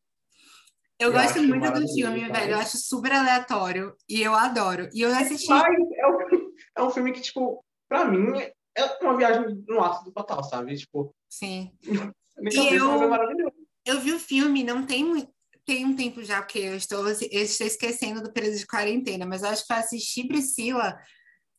[0.99, 2.53] Eu, Eu gosto muito do filme, velho.
[2.53, 4.89] Eu acho super aleatório e eu adoro.
[4.93, 5.49] E eu assisti.
[5.49, 6.19] Mas é um,
[6.77, 8.39] é um filme que, tipo, pra mim,
[8.77, 10.77] é uma viagem no ácido total, sabe?
[10.77, 11.73] Tipo, Sim.
[12.43, 13.53] E eu- é maravilhoso.
[13.85, 15.31] Eu vi o filme, não tem muito.
[15.71, 19.45] Tem um tempo já, porque eu estou, eu estou esquecendo do período de quarentena, mas
[19.45, 20.99] eu acho que eu assisti Priscila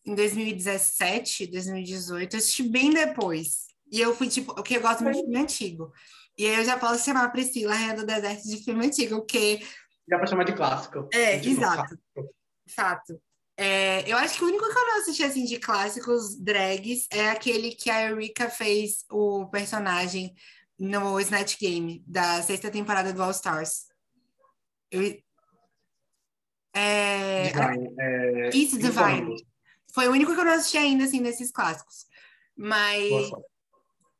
[0.05, 3.67] em 2017, 2018, eu assisti bem depois.
[3.89, 5.93] E eu fui, tipo, porque eu gosto muito de filme antigo.
[6.37, 9.65] E aí eu já posso chamar a Priscila, Rainha do Deserto, de filme antigo, porque
[10.05, 11.07] Dá pra chamar de clássico.
[11.13, 11.97] É, Tipo, exato.
[12.67, 13.17] Fato.
[13.55, 17.29] É, eu acho que o único que eu não assisti assim de clássicos drags é
[17.29, 20.35] aquele que a Eureka fez o personagem
[20.77, 23.89] no Snatch Game da sexta temporada do All Stars.
[24.91, 25.17] Eu...
[26.73, 27.43] É...
[27.51, 29.35] Divine, é, Cinco Divine.
[29.93, 32.05] Foi o único que eu não assisti ainda, assim, desses clássicos.
[32.55, 33.31] Mas,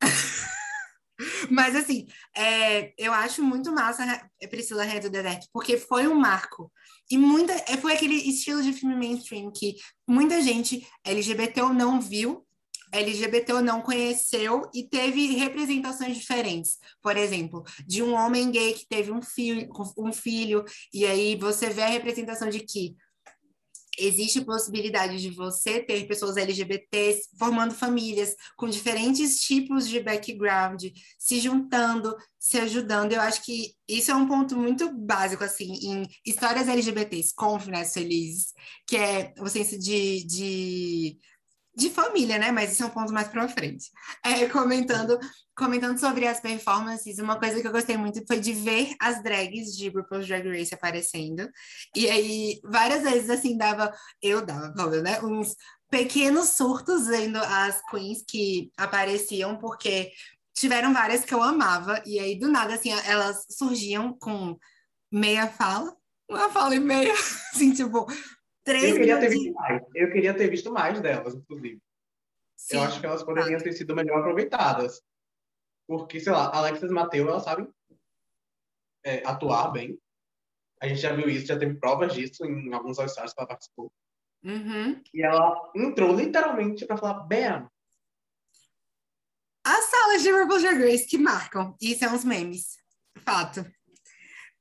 [1.50, 6.16] mas assim, é, eu acho muito massa a Priscila Rainha do Deserto, porque foi um
[6.16, 6.72] marco.
[7.10, 9.76] E muita, é, foi aquele estilo de filme mainstream que
[10.08, 12.46] muita gente LGBT ou não viu,
[12.92, 16.78] LGBT ou não conheceu e teve representações diferentes.
[17.02, 21.70] Por exemplo, de um homem gay que teve um filho, um filho e aí você
[21.70, 22.96] vê a representação de que
[23.98, 30.86] existe possibilidade de você ter pessoas LGBTs formando famílias com diferentes tipos de background,
[31.20, 33.14] se juntando, se ajudando.
[33.14, 37.94] Eu acho que isso é um ponto muito básico, assim, em histórias LGBTs com finais
[37.94, 38.54] felizes,
[38.88, 41.18] que é o senso de, de,
[41.76, 42.52] de família, né?
[42.52, 43.90] Mas isso é um ponto mais para frente.
[44.24, 45.18] É, comentando,
[45.56, 49.76] comentando sobre as performances, uma coisa que eu gostei muito foi de ver as drags
[49.76, 51.50] de RuPaul's Drag Race aparecendo.
[51.96, 55.22] E aí, várias vezes, assim, dava, eu dava, óbvio, né?
[55.22, 55.56] Uns
[55.90, 60.12] pequenos surtos vendo as queens que apareciam, porque
[60.54, 64.58] tiveram várias que eu amava, e aí, do nada, assim, elas surgiam com
[65.12, 65.96] meia fala,
[66.30, 67.12] uma fala e meia,
[67.54, 68.08] assim, tipo,
[68.63, 69.84] três Eu queria ter visto mais.
[69.95, 71.82] Eu queria ter visto mais delas, inclusive.
[72.56, 75.02] Sim, Eu acho que elas poderiam ter sido melhor aproveitadas.
[75.88, 77.67] Porque, sei lá, Alexis Mateu, ela sabe
[79.04, 80.00] é, atuar bem.
[80.82, 83.91] A gente já viu isso, já teve provas disso em alguns All-Stars que ela participou.
[84.43, 85.02] Uhum.
[85.13, 87.69] E ela entrou literalmente pra falar, bam,
[89.63, 92.78] As salas de RuPaul's Drag Race que marcam, isso é uns memes,
[93.19, 93.63] fato.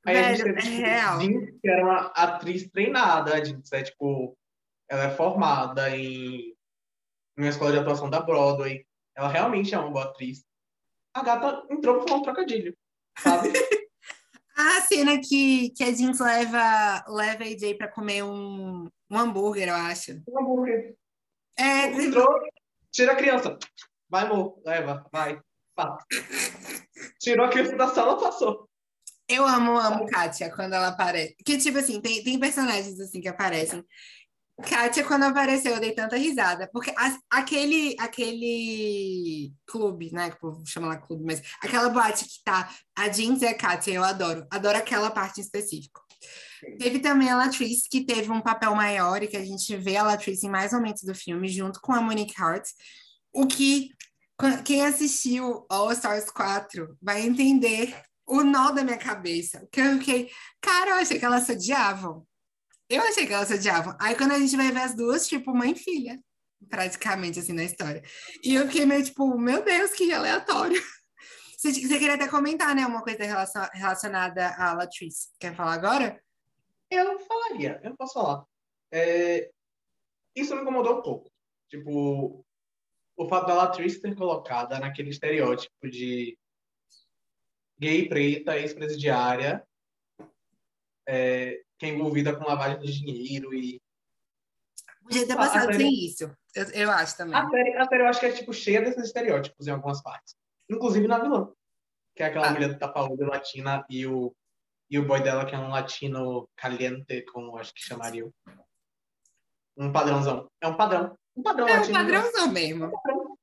[0.05, 3.35] Aí a gente Velho, teve, é tipo, que era uma atriz treinada.
[3.35, 4.35] A Jinx é, tipo,
[4.89, 6.55] ela é formada em,
[7.37, 8.85] uma escola de atuação da Broadway.
[9.15, 10.43] Ela realmente é uma boa atriz.
[11.13, 12.75] A gata entrou pra falar um trocadilho,
[13.17, 13.51] sabe?
[14.53, 19.69] A cena que, que a Jinx leva, leva a AJ pra comer um, um hambúrguer,
[19.69, 20.21] eu acho.
[20.27, 20.95] um hambúrguer.
[21.57, 22.27] É, Entrou,
[22.91, 23.57] tira a criança.
[24.07, 25.41] Vai, amor, leva, vai.
[25.73, 25.97] Pá.
[27.19, 28.69] Tirou a criança da sala, passou.
[29.31, 31.35] Eu amo, amo Kátia quando ela aparece.
[31.45, 33.81] Que, tipo assim, tem, tem personagens assim que aparecem.
[34.61, 36.69] Kátia, quando apareceu, eu dei tanta risada.
[36.71, 36.93] Porque
[37.29, 40.29] aquele, aquele clube, né?
[40.29, 43.57] Que o povo chama lá clube, mas aquela boate que tá a Jinx e a
[43.57, 44.45] Kátia, eu adoro.
[44.51, 46.01] Adoro aquela parte em específico.
[46.77, 50.03] Teve também a Latrice, que teve um papel maior e que a gente vê a
[50.03, 52.67] Latrice em mais momentos do filme, junto com a Monique Hart.
[53.31, 53.91] O que
[54.65, 57.95] Quem assistiu All Stars 4 vai entender
[58.31, 59.59] o nó da minha cabeça.
[59.59, 62.25] Porque eu fiquei, cara, eu achei que elas se odiavam.
[62.89, 63.95] Eu achei que elas se odiavam.
[63.99, 66.17] Aí quando a gente vai ver as duas, tipo, mãe e filha,
[66.69, 68.01] praticamente, assim, na história.
[68.41, 70.81] E eu fiquei meio tipo, meu Deus, que aleatório.
[71.57, 73.19] Você, você queria até comentar, né, uma coisa
[73.71, 75.29] relacionada à Latrice.
[75.39, 76.19] Quer falar agora?
[76.89, 78.43] Eu falaria, eu posso falar.
[78.91, 79.51] É,
[80.35, 81.31] isso me incomodou um pouco.
[81.69, 82.43] Tipo,
[83.15, 86.35] o fato da Latrice ter colocada naquele estereótipo de
[87.81, 89.65] gay, preta, ex-presidiária,
[91.07, 93.81] é, que é envolvida com lavagem de dinheiro e.
[95.03, 97.35] Podia ter passado série, sem isso, eu, eu, acho também.
[97.35, 100.35] A série, a série eu acho que é tipo, cheia desses estereótipos em algumas partes.
[100.69, 101.51] Inclusive na vilã.
[102.15, 102.51] Que é aquela ah.
[102.51, 104.33] mulher do tapa-olho latina e o,
[104.89, 108.31] e o boy dela, que é um latino caliente, como acho que chamariam.
[109.75, 110.47] Um padrãozão.
[110.61, 111.17] É um padrão.
[111.35, 111.97] Um padrão é latino.
[111.97, 112.85] um padrãozão mesmo.
[112.85, 113.37] Um padrão,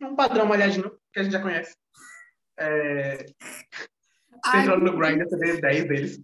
[0.00, 1.74] um padrão malhadinho, que a gente já conhece.
[2.58, 3.26] É...
[4.44, 6.20] Você entrou no Grindr, você vê 10 deles.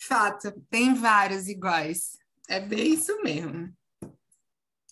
[0.00, 2.18] Fato, tem vários iguais.
[2.48, 3.72] É bem isso mesmo.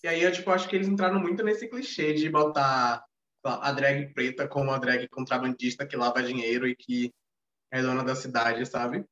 [0.03, 3.05] E aí eu tipo, acho que eles entraram muito nesse clichê de botar
[3.45, 7.13] a drag preta como a drag contrabandista que lava dinheiro e que
[7.71, 9.05] é dona da cidade, sabe?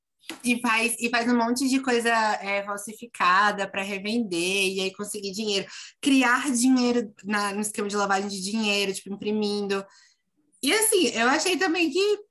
[0.44, 5.32] E faz, e faz um monte de coisa é, falsificada para revender e aí conseguir
[5.32, 5.66] dinheiro.
[6.00, 9.84] Criar dinheiro na, no esquema de lavagem de dinheiro, tipo, imprimindo.
[10.62, 12.24] E assim, eu achei também que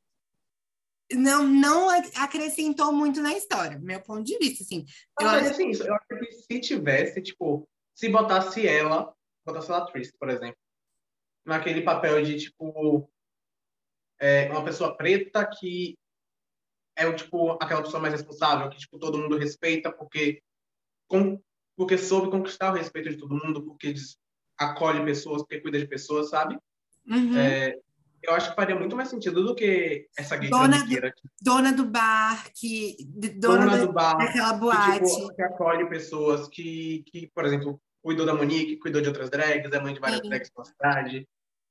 [1.13, 4.85] não, não acrescentou muito na história, meu ponto de vista, assim.
[5.19, 5.49] Eu, acho...
[5.49, 9.13] assim, eu acho que se tivesse, tipo, se botasse ela,
[9.45, 10.59] botasse ela Trist, por exemplo,
[11.45, 13.09] naquele papel de, tipo,
[14.19, 15.97] é, uma pessoa preta que
[16.95, 20.43] é, tipo, aquela pessoa mais responsável, que, tipo, todo mundo respeita porque,
[21.07, 21.41] com,
[21.75, 23.93] porque soube conquistar o respeito de todo mundo, porque
[24.57, 26.59] acolhe pessoas, porque cuida de pessoas, sabe?
[27.07, 27.37] Uhum.
[27.37, 27.79] É,
[28.23, 31.85] eu acho que faria muito mais sentido do que essa gay dona do, dona do
[31.85, 32.97] bar, que,
[33.35, 34.99] dona, dona do bar, daquela boate.
[34.99, 39.29] Que, tipo, que, acolhe pessoas que, que, por exemplo, cuidou da Monique, cuidou de outras
[39.29, 40.29] drags, é mãe de várias Sim.
[40.29, 41.27] drags pela cidade,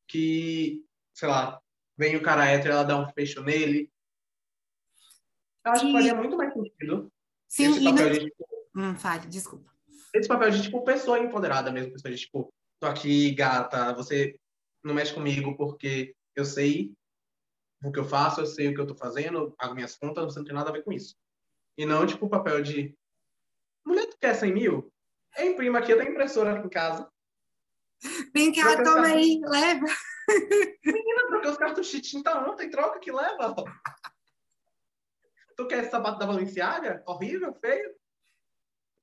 [0.07, 0.85] que,
[1.15, 1.61] sei lá,
[1.97, 3.91] vem o cara hétero, ela dá um fecho nele.
[5.65, 5.87] Eu acho e...
[5.87, 7.13] que faria muito mais sentido
[7.49, 8.13] Sim, esse papel não...
[8.13, 8.47] de, tipo,
[8.77, 9.71] hum, fale, desculpa.
[10.15, 14.39] Esse papel de, tipo, pessoa empoderada mesmo, pessoa de, tipo, tô aqui, gata, você
[14.83, 16.95] não mexe comigo porque eu sei
[17.83, 20.39] o que eu faço, eu sei o que eu tô fazendo, pago minhas contas, você
[20.39, 21.17] não tem nada a ver com isso.
[21.77, 22.97] E não, tipo, o papel de
[23.85, 24.93] mulher, tu quer 100 mil?
[25.37, 27.11] Eu imprimo aqui, eu tenho impressora aqui em casa.
[28.33, 29.87] Vem cá, troca toma aí, leva.
[30.85, 33.55] Menina, troquei os cartuchos de tinta ontem, troca que leva.
[35.57, 37.03] tu quer esse sapato da Balenciaga?
[37.07, 37.95] Horrível, feio?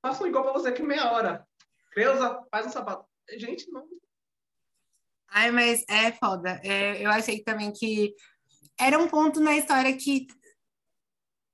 [0.00, 1.46] Faço um igual pra você aqui meia hora.
[1.92, 3.06] Creuza, faz um sapato.
[3.36, 3.86] Gente, não,
[5.28, 6.60] Ai, mas é foda.
[6.64, 8.14] É, eu achei também que
[8.78, 10.26] era um ponto na história que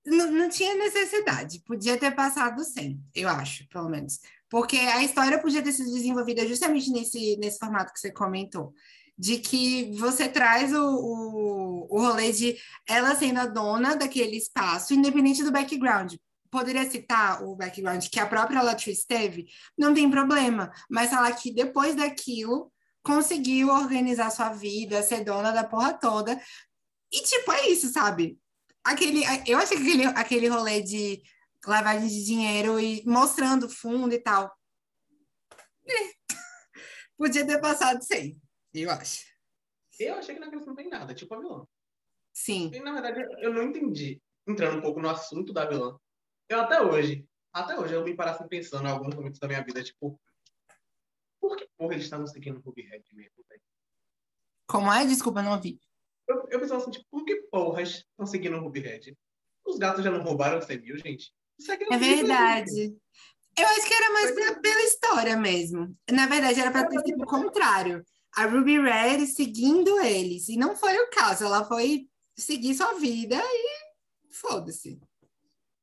[0.05, 1.61] não, tinha necessidade.
[1.61, 4.19] Podia ter passado sem, eu acho, pelo menos.
[4.51, 8.73] Porque a história podia ter sido desenvolvida justamente nesse, nesse formato que você comentou.
[9.17, 12.57] De que você traz o, o, o rolê de
[12.89, 16.15] ela sendo a dona daquele espaço, independente do background
[16.51, 19.47] poderia citar o background que a própria Latrice teve,
[19.77, 22.71] não tem problema, mas falar que depois daquilo
[23.03, 26.41] conseguiu organizar sua vida, ser dona da porra toda.
[27.11, 28.39] E, tipo, é isso, sabe?
[28.85, 31.23] Aquele, eu achei que aquele, aquele rolê de
[31.67, 34.53] lavagem de dinheiro e mostrando fundo e tal.
[35.87, 35.95] É.
[37.17, 38.41] Podia ter passado sem,
[38.75, 39.25] eu acho.
[39.99, 41.67] Eu achei que na não tem nada, tipo a vilã.
[42.33, 42.71] Sim.
[42.73, 44.21] E, na verdade, eu não entendi.
[44.47, 45.97] Entrando um pouco no assunto da vilã.
[46.49, 49.83] Eu até hoje, até hoje, eu me parasse pensando em alguns momentos da minha vida,
[49.83, 50.21] tipo,
[51.83, 53.63] porra eles estavam seguindo o Ruby Red mesmo, velho?
[54.69, 55.05] Como é?
[55.05, 55.81] Desculpa, não ouvi.
[56.29, 59.17] Eu, eu pensava assim, tipo, por que porras estão seguindo o Ruby Red?
[59.67, 61.33] Os gatos já não roubaram 100 mil, gente?
[61.91, 62.97] É verdade.
[63.59, 65.97] Eu acho que era mais pra, pela história mesmo.
[66.11, 68.05] Na verdade, era para ter sido o contrário.
[68.37, 70.49] A Ruby Red seguindo eles.
[70.49, 71.45] E não foi o caso.
[71.45, 75.01] Ela foi seguir sua vida e foda-se.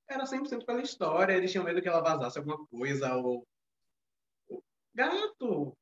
[0.10, 1.34] Era 100% pela história.
[1.34, 3.46] Eles tinham medo que ela vazasse alguma coisa ou
[5.00, 5.78] Gato!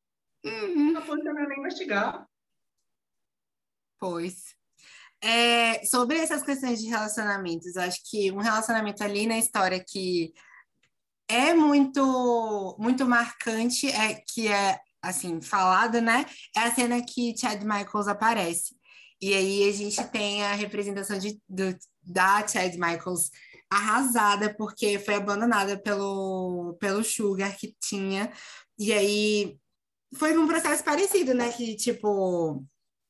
[0.46, 0.98] Uhum.
[0.98, 2.28] A polícia não nem investigar.
[4.00, 4.56] Pois.
[5.22, 10.32] É, sobre essas questões de relacionamentos, acho que um relacionamento ali na história que
[11.28, 16.26] é muito muito marcante, é que é assim, falado, né?
[16.56, 18.76] É a cena que Chad Michaels aparece.
[19.22, 23.32] E aí a gente tem a representação de, do, da Chad Michaels
[23.70, 28.32] arrasada, porque foi abandonada pelo, pelo Sugar que tinha,
[28.80, 29.60] e aí
[30.16, 31.52] foi num processo parecido, né?
[31.52, 32.64] Que, tipo,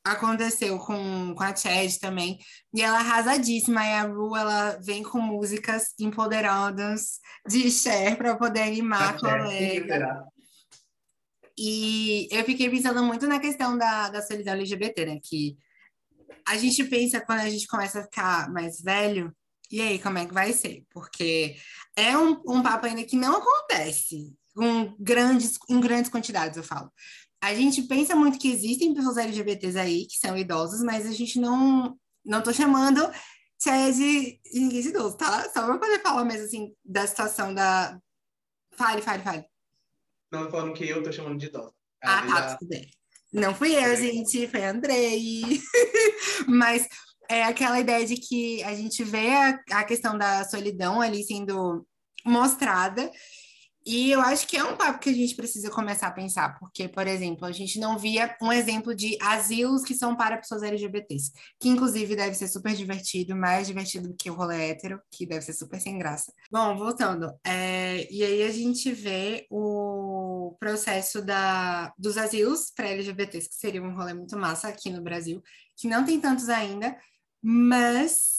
[0.03, 2.39] aconteceu com, com a Chad também.
[2.73, 3.85] E ela é arrasadíssima.
[3.85, 9.19] E a Ru, ela vem com músicas empoderadas de Cher para poder animar a, a
[9.19, 10.25] colega.
[11.57, 15.19] E eu fiquei pensando muito na questão da, da solidão LGBT, né?
[15.23, 15.57] Que
[16.47, 19.35] a gente pensa quando a gente começa a ficar mais velho,
[19.69, 20.85] e aí, como é que vai ser?
[20.89, 21.57] Porque
[21.95, 26.91] é um, um papo ainda que não acontece com grandes, em grandes quantidades, eu falo
[27.41, 31.39] a gente pensa muito que existem pessoas LGBTs aí, que são idosos, mas a gente
[31.39, 33.09] não, não tô chamando
[33.61, 35.43] Chad de ninguém de idoso, tá?
[35.51, 37.99] Só pra poder falar mesmo, assim, da situação da...
[38.73, 39.45] Fale, fale, fale.
[40.31, 41.73] Não, tô falando que eu tô chamando de idosa.
[42.03, 42.87] Ah, tá, tudo bem.
[43.33, 45.61] Não fui eu, gente, foi Andrei.
[46.47, 46.87] mas
[47.29, 51.85] é aquela ideia de que a gente vê a, a questão da solidão ali sendo
[52.23, 53.11] mostrada
[53.87, 56.89] e eu acho que é um papo que a gente precisa começar a pensar, porque,
[56.89, 61.31] por exemplo, a gente não via um exemplo de asilos que são para pessoas LGBTs,
[61.57, 65.41] que inclusive deve ser super divertido, mais divertido do que o rolê hétero, que deve
[65.41, 66.33] ser super sem graça.
[66.51, 73.47] Bom, voltando, é, e aí a gente vê o processo da, dos asilos para LGBTs,
[73.47, 75.41] que seria um rolê muito massa aqui no Brasil,
[75.77, 76.97] que não tem tantos ainda,
[77.41, 78.36] mas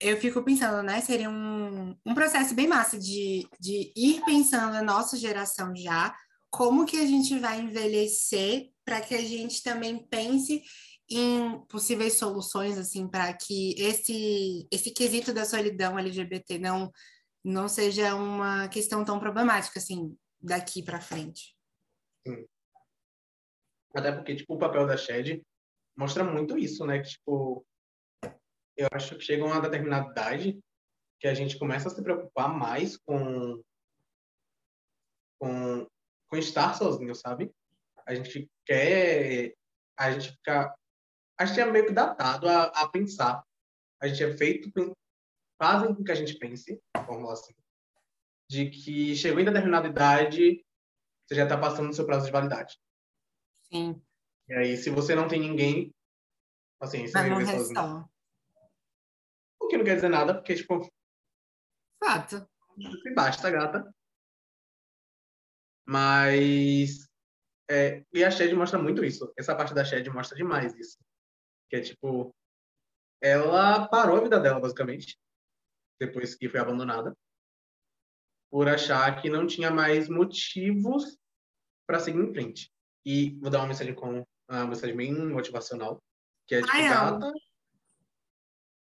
[0.00, 1.00] eu fico pensando, né?
[1.00, 6.14] Seria um, um processo bem massa de, de ir pensando na nossa geração já,
[6.50, 10.62] como que a gente vai envelhecer para que a gente também pense
[11.08, 16.90] em possíveis soluções, assim, para que esse, esse quesito da solidão LGBT não,
[17.44, 21.54] não seja uma questão tão problemática, assim, daqui para frente.
[22.26, 22.46] Sim.
[23.94, 25.42] Até porque, tipo, o papel da Shed
[25.96, 27.00] mostra muito isso, né?
[27.00, 27.66] Que, tipo,
[28.80, 30.58] eu acho que chega uma determinada idade
[31.18, 33.62] que a gente começa a se preocupar mais com,
[35.38, 35.86] com,
[36.28, 37.52] com estar sozinho, sabe?
[38.06, 39.54] A gente quer.
[39.98, 40.74] A gente fica.
[41.38, 43.44] A gente é meio que datado a, a pensar.
[44.00, 44.96] A gente é feito.
[45.58, 47.52] Fazem com que a gente pense, vamos assim,
[48.48, 50.64] de que chegou em determinada idade,
[51.28, 52.80] você já está passando o seu prazo de validade.
[53.70, 54.00] Sim.
[54.48, 55.94] E aí, se você não tem ninguém,
[56.80, 58.08] assim, você vai viver sozinho
[59.70, 60.86] que não quer dizer nada, porque, tipo.
[62.02, 62.46] Fato.
[63.14, 63.94] Basta, gata.
[65.86, 67.08] Mas.
[67.70, 69.32] É, e a Shed mostra muito isso.
[69.38, 70.98] Essa parte da Shed mostra demais isso.
[71.68, 72.34] Que é tipo.
[73.22, 75.18] Ela parou a vida dela, basicamente.
[76.00, 77.16] Depois que foi abandonada.
[78.50, 81.16] Por achar que não tinha mais motivos
[81.86, 82.72] para seguir em frente.
[83.04, 86.02] E vou dar uma mensagem com uma mensagem bem motivacional.
[86.46, 87.32] Que é tipo, Ai, gata,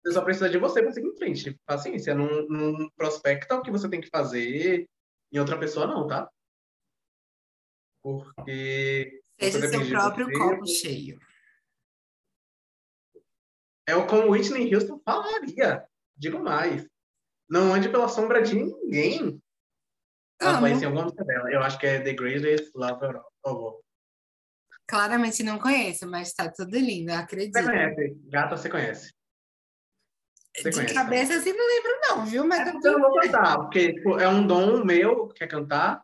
[0.07, 1.61] você só precisa de você para seguir em frente.
[1.67, 4.89] Paciência, não, não prospecta o que você tem que fazer
[5.33, 6.31] em outra pessoa, não, tá?
[8.01, 9.21] Porque.
[9.39, 11.19] Seja seu próprio você, copo cheio.
[13.89, 15.85] É o como Whitney Houston falaria.
[16.17, 16.87] Digo mais.
[17.51, 19.43] Não ande pela sombra de ninguém.
[20.41, 21.51] Ela conhece alguma música dela.
[21.51, 23.85] Eu acho que é The Greatest Lover of All.
[24.87, 27.55] Claramente não conheço, mas tá tudo lindo, acredito.
[27.55, 28.15] Você conhece.
[28.29, 29.16] Gata, você conhece.
[30.57, 32.47] Você de cabeça assim não lembro não, viu?
[32.47, 36.03] Mas é, eu não vou cantar, porque tipo, é um dom meu que é cantar,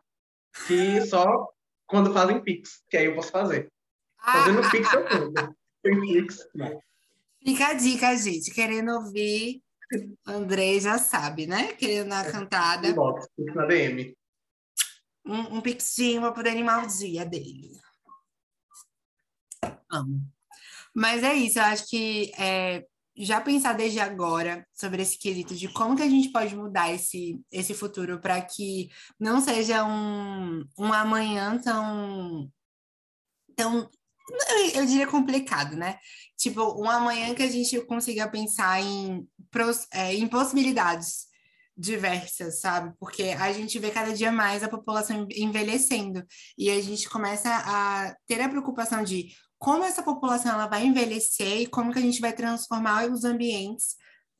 [0.67, 1.49] que só
[1.87, 3.71] quando fazem pix, que aí eu posso fazer.
[4.23, 5.55] Fazendo ah, pix eu canto.
[5.81, 6.81] Tem pix, não.
[7.43, 8.51] Fica a dica, gente.
[8.51, 9.61] Querendo ouvir,
[10.25, 11.73] Andrei já sabe, né?
[11.73, 12.87] Querendo a cantada.
[12.87, 14.15] Inbox, na DM.
[15.25, 17.71] Um, um pixinho para poder animar o dia dele.
[19.91, 20.21] Amo.
[20.93, 22.85] Mas é isso, eu acho que é,
[23.15, 27.39] já pensar desde agora sobre esse quesito de como que a gente pode mudar esse,
[27.51, 28.89] esse futuro para que
[29.19, 32.51] não seja um, um amanhã tão,
[33.55, 33.89] tão,
[34.73, 35.97] eu diria complicado, né?
[36.37, 39.27] Tipo, um amanhã que a gente consiga pensar em,
[39.91, 41.27] é, em possibilidades
[41.75, 42.93] diversas, sabe?
[42.99, 46.23] Porque a gente vê cada dia mais a população envelhecendo
[46.57, 49.29] e a gente começa a ter a preocupação de
[49.63, 53.95] como essa população ela vai envelhecer e como que a gente vai transformar os ambientes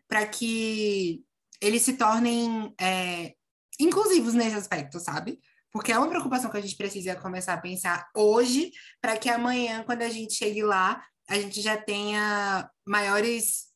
[0.06, 1.24] para que
[1.62, 3.34] eles se tornem é,
[3.80, 5.40] inclusivos nesse aspecto, sabe?
[5.72, 9.82] Porque é uma preocupação que a gente precisa começar a pensar hoje, para que amanhã,
[9.86, 13.72] quando a gente chegue lá, a gente já tenha maiores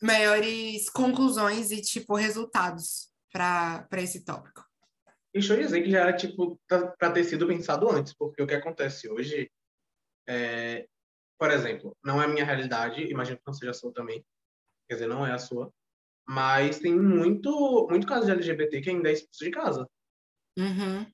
[0.00, 4.64] maiores conclusões e tipo resultados para esse tópico.
[5.34, 9.08] Deixa eu dizer que já tipo para ter sido pensado antes, porque o que acontece
[9.10, 9.50] hoje
[10.28, 10.86] é,
[11.38, 14.24] por exemplo, não é a minha realidade, imagino que não seja a sua também,
[14.88, 15.72] quer dizer, não é a sua,
[16.26, 19.88] mas tem muito, muito caso de LGBT que ainda é expulso de casa.
[20.56, 21.10] Uhum.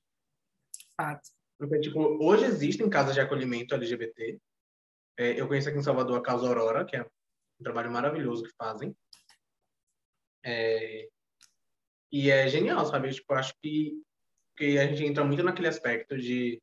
[0.95, 1.29] Fato.
[1.61, 4.39] Então, tipo, hoje existem casas de acolhimento LGBT.
[5.17, 8.53] É, eu conheço aqui em Salvador a Casa Aurora, que é um trabalho maravilhoso que
[8.57, 8.95] fazem.
[10.45, 11.09] É,
[12.11, 13.11] e é genial, sabe?
[13.11, 14.01] Tipo, acho que,
[14.57, 16.61] que a gente entra muito naquele aspecto de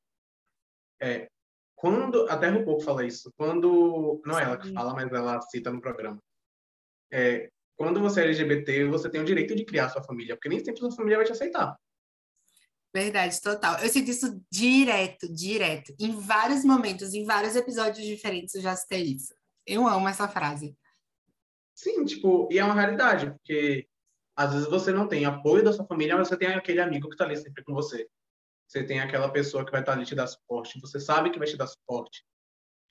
[1.00, 1.28] é,
[1.76, 5.70] quando até um pouco fala isso, quando não é ela que fala, mas ela cita
[5.70, 6.20] no programa.
[7.12, 10.64] É, quando você é LGBT, você tem o direito de criar sua família, porque nem
[10.64, 11.78] sempre sua família vai te aceitar.
[12.94, 13.78] Verdade, total.
[13.80, 15.94] Eu sinto isso direto, direto.
[16.00, 19.34] Em vários momentos, em vários episódios diferentes, eu já citei isso.
[19.66, 20.74] Eu amo essa frase.
[21.74, 23.86] Sim, tipo, e é uma realidade, porque
[24.34, 27.16] às vezes você não tem apoio da sua família, mas você tem aquele amigo que
[27.16, 28.08] tá ali sempre com você.
[28.66, 31.38] Você tem aquela pessoa que vai estar tá ali te dar suporte, você sabe que
[31.38, 32.24] vai te dar suporte.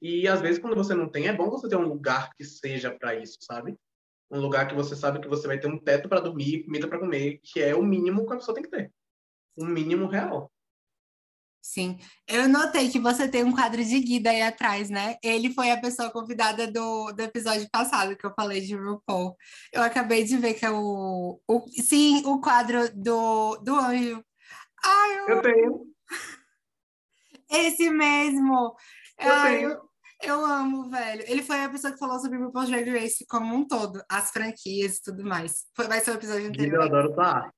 [0.01, 2.91] E às vezes quando você não tem, é bom você ter um lugar que seja
[2.91, 3.75] para isso, sabe?
[4.31, 6.99] Um lugar que você sabe que você vai ter um teto para dormir, comida para
[6.99, 8.91] comer, que é o mínimo que a pessoa tem que ter.
[9.57, 10.51] Um mínimo real.
[11.67, 11.97] Sim,
[12.27, 15.15] eu notei que você tem um quadro de Guida aí atrás, né?
[15.23, 19.35] Ele foi a pessoa convidada do, do episódio passado que eu falei de RuPaul.
[19.73, 24.23] Eu acabei de ver que é o, o sim, o quadro do, do anjo.
[24.85, 25.27] Ai, eu...
[25.29, 25.95] eu tenho.
[27.49, 28.75] Esse mesmo.
[29.19, 29.69] Eu Ai, tenho.
[29.71, 29.89] Eu,
[30.21, 31.23] eu amo, velho.
[31.27, 34.97] Ele foi a pessoa que falou sobre RuPaul's Drag Race como um todo, as franquias
[34.97, 35.65] e tudo mais.
[35.75, 36.75] Foi, vai ser o episódio anterior.
[36.75, 37.51] Eu adoro tá.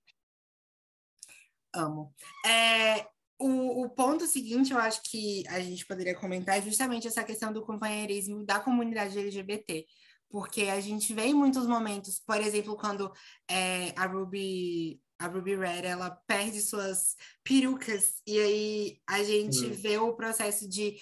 [1.73, 2.13] Amo.
[2.45, 3.07] É,
[3.39, 7.53] o, o ponto seguinte, eu acho que a gente poderia comentar é justamente essa questão
[7.53, 9.86] do companheirismo da comunidade LGBT.
[10.30, 13.11] Porque a gente vê em muitos momentos, por exemplo, quando
[13.49, 19.74] é, a Ruby a Ruby Red, ela perde suas perucas, e aí a gente uhum.
[19.74, 20.97] vê o processo de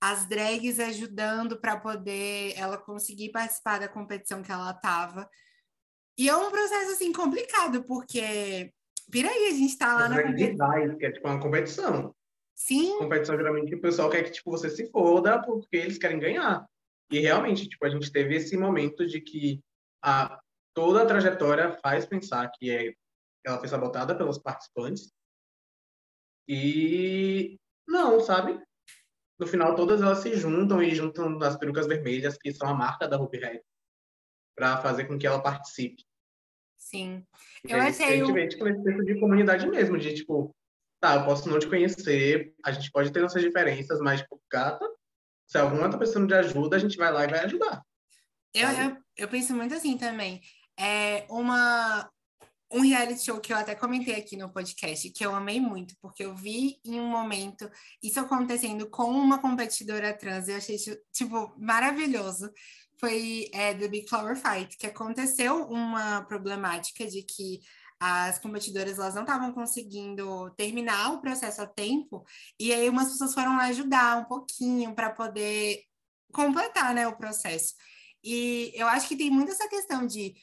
[0.00, 5.28] as drags ajudando para poder ela conseguir participar da competição que ela estava.
[6.16, 8.72] E é um processo, assim, complicado, porque
[9.10, 10.98] Piraí, a gente tá lá na competição.
[10.98, 12.14] que é tipo uma competição.
[12.54, 12.98] Sim.
[12.98, 16.66] Competição, geralmente, o pessoal quer que tipo, você se foda porque eles querem ganhar.
[17.10, 19.60] E realmente, tipo, a gente teve esse momento de que
[20.02, 20.38] a,
[20.74, 22.92] toda a trajetória faz pensar que é,
[23.44, 25.12] ela foi sabotada pelos participantes.
[26.46, 28.60] E não, sabe?
[29.38, 33.06] No final, todas elas se juntam e juntam as perucas vermelhas, que são a marca
[33.06, 33.60] da Ruby Red,
[34.56, 36.04] para fazer com que ela participe.
[36.76, 37.24] Sim.
[37.64, 38.06] Eu achei.
[38.06, 38.64] A gente vê, tipo,
[39.04, 40.54] de comunidade mesmo, de tipo,
[41.00, 44.88] tá, eu posso não te conhecer, a gente pode ter nossas diferenças, mas, tipo, gata,
[45.46, 47.82] se alguma tá precisando de ajuda, a gente vai lá e vai ajudar.
[48.54, 50.40] Eu, eu, eu, penso muito assim também.
[50.78, 52.10] É uma,
[52.70, 56.24] um reality show que eu até comentei aqui no podcast, que eu amei muito, porque
[56.24, 57.70] eu vi em um momento
[58.02, 60.76] isso acontecendo com uma competidora trans, eu achei,
[61.12, 62.50] tipo, maravilhoso
[63.00, 67.60] foi é, The Big Flower Fight, que aconteceu uma problemática de que
[68.00, 72.24] as competidoras elas não estavam conseguindo terminar o processo a tempo,
[72.58, 75.82] e aí umas pessoas foram lá ajudar um pouquinho para poder
[76.32, 77.74] completar né, o processo.
[78.22, 80.34] E eu acho que tem muito essa questão de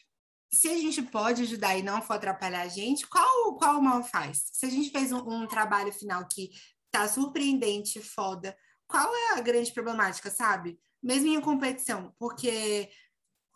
[0.54, 4.50] se a gente pode ajudar e não for atrapalhar a gente, qual, qual mal faz?
[4.52, 6.50] Se a gente fez um, um trabalho final que
[6.92, 8.56] tá surpreendente, foda,
[8.88, 10.80] qual é a grande problemática, sabe?
[11.06, 12.90] mesmo em competição, porque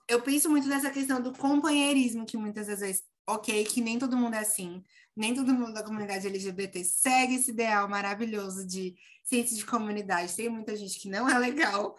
[0.07, 4.35] eu penso muito nessa questão do companheirismo, que muitas vezes, ok, que nem todo mundo
[4.35, 4.83] é assim,
[5.17, 10.35] nem todo mundo da comunidade LGBT segue esse ideal maravilhoso de ciência de comunidade.
[10.35, 11.95] Tem muita gente que não é legal,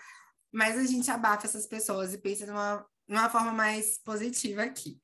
[0.53, 5.01] mas a gente abafa essas pessoas e pensa numa, numa forma mais positiva aqui.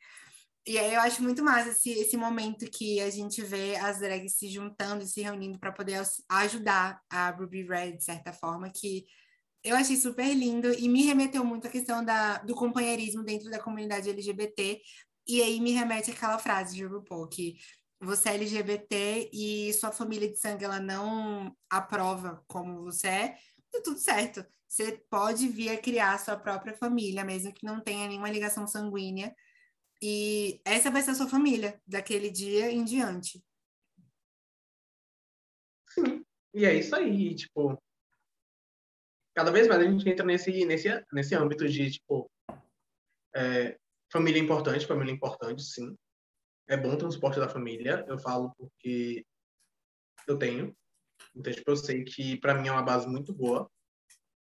[0.65, 4.37] E aí eu acho muito massa esse, esse momento que a gente vê as drags
[4.37, 9.05] se juntando e se reunindo para poder ajudar a Ruby Red, de certa forma, que
[9.63, 13.61] eu achei super lindo e me remeteu muito à questão da, do companheirismo dentro da
[13.61, 14.81] comunidade LGBT.
[15.29, 17.57] E aí me remete àquela frase de RuPaul, que
[18.01, 23.37] você é LGBT e sua família de sangue ela não aprova como você é,
[23.77, 24.45] tá tudo certo.
[24.68, 29.35] Você pode vir a criar sua própria família, mesmo que não tenha nenhuma ligação sanguínea.
[30.03, 33.43] E essa vai ser a sua família, daquele dia em diante.
[35.89, 37.81] Sim, e é isso aí, tipo,
[39.35, 42.31] cada vez mais a gente entra nesse, nesse, nesse âmbito de, tipo,
[43.35, 43.79] é,
[44.11, 45.97] família importante, família importante, sim.
[46.68, 49.24] É bom o transporte da família, eu falo porque
[50.27, 50.77] eu tenho.
[51.37, 53.70] Então, tipo, eu sei que para mim é uma base muito boa,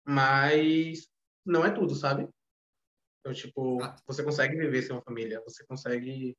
[0.06, 1.08] mas
[1.46, 2.28] não é tudo, sabe?
[3.20, 3.96] Então, tipo, ah.
[4.06, 6.36] você consegue viver sem uma família, você consegue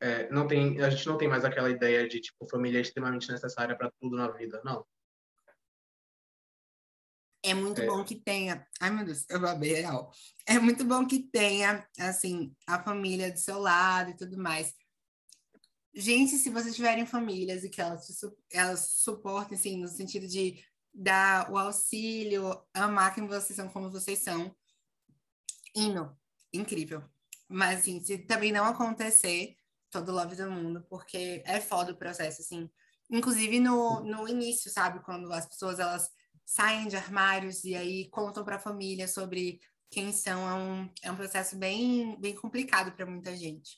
[0.00, 3.30] é, não tem, a gente não tem mais aquela ideia de tipo família é extremamente
[3.30, 4.84] necessária para tudo na vida, não.
[7.42, 7.86] É muito é.
[7.86, 8.66] bom que tenha.
[8.80, 10.12] Ai, meu Deus, eu babei real.
[10.46, 14.74] É muito bom que tenha, assim, a família do seu lado e tudo mais.
[15.94, 18.06] Gente, se vocês tiverem famílias e que elas,
[18.50, 20.62] elas suportem, assim, no sentido de
[20.92, 24.54] dar o auxílio, amar quem vocês são como vocês são,
[25.74, 26.16] hino,
[26.52, 27.02] incrível.
[27.48, 29.56] Mas, assim, se também não acontecer,
[29.90, 32.70] todo love do mundo, porque é foda o processo, assim.
[33.10, 35.00] Inclusive no, no início, sabe?
[35.04, 36.10] Quando as pessoas, elas
[36.44, 39.60] saem de armários e aí contam para a família sobre
[39.90, 43.76] quem são, é um, é um processo bem, bem complicado para muita gente.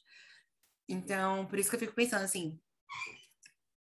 [0.88, 2.60] Então, por isso que eu fico pensando assim,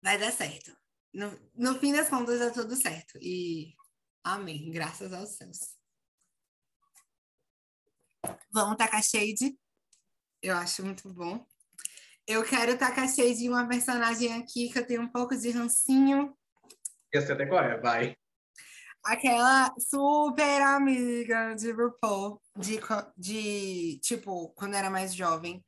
[0.02, 0.76] vai dar certo.
[1.14, 3.18] No, no fim das contas, dá tudo certo.
[3.22, 3.74] E
[4.24, 5.78] amém, graças aos céus.
[8.52, 9.58] Vamos tacar shade.
[10.42, 11.46] Eu acho muito bom.
[12.26, 16.38] Eu quero tacar shade de uma personagem aqui que eu tenho um pouco de rancinho.
[17.12, 18.16] Eu sei até qual é, vai.
[19.04, 22.80] Aquela super amiga de RuPaul, de,
[23.16, 25.64] de tipo, quando era mais jovem.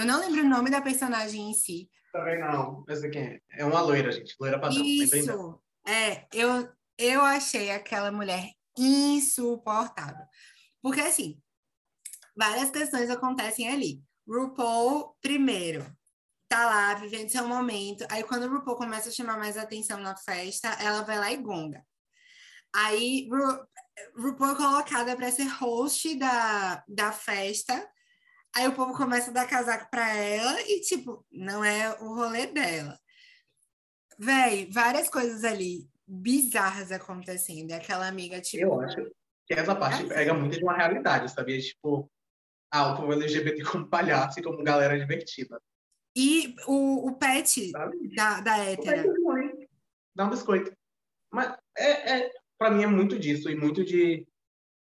[0.00, 1.90] Eu não lembro o nome da personagem em si.
[2.10, 3.40] Também não, mas quem é?
[3.50, 4.34] É uma loira, gente.
[4.40, 4.82] Loira padrão.
[4.82, 5.60] Isso.
[5.86, 10.24] É, eu, eu achei aquela mulher insuportável.
[10.82, 11.38] Porque, assim,
[12.34, 14.02] várias questões acontecem ali.
[14.26, 15.84] RuPaul, primeiro,
[16.48, 18.06] tá lá vivendo seu momento.
[18.10, 21.36] Aí, quando o RuPaul começa a chamar mais atenção na festa, ela vai lá e
[21.36, 21.84] gonga.
[22.74, 23.66] Aí, Ru,
[24.16, 27.86] RuPaul é colocada para ser host da, da festa.
[28.54, 32.46] Aí o povo começa a dar casaco para ela e, tipo, não é o rolê
[32.46, 32.98] dela.
[34.18, 37.72] Véi, várias coisas ali bizarras acontecendo.
[37.72, 38.64] Aquela amiga, tipo.
[38.64, 38.96] Eu acho
[39.46, 40.08] que essa parte é.
[40.08, 41.60] pega muito de uma realidade, sabia?
[41.60, 42.10] Tipo,
[42.72, 45.60] ah, o povo LGBT como palhaço e como galera divertida.
[46.16, 47.70] E o, o pet
[48.14, 49.04] da, da hétera.
[50.14, 50.72] Dá um biscoito.
[51.32, 54.26] Mas é, é, pra mim é muito disso, e muito de.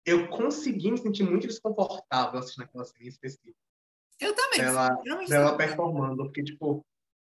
[0.04, 3.58] Eu consegui me sentir muito desconfortável assistindo aquela série específica.
[4.20, 4.60] Eu também.
[4.60, 4.90] Ela,
[5.30, 6.84] ela performando, porque, tipo,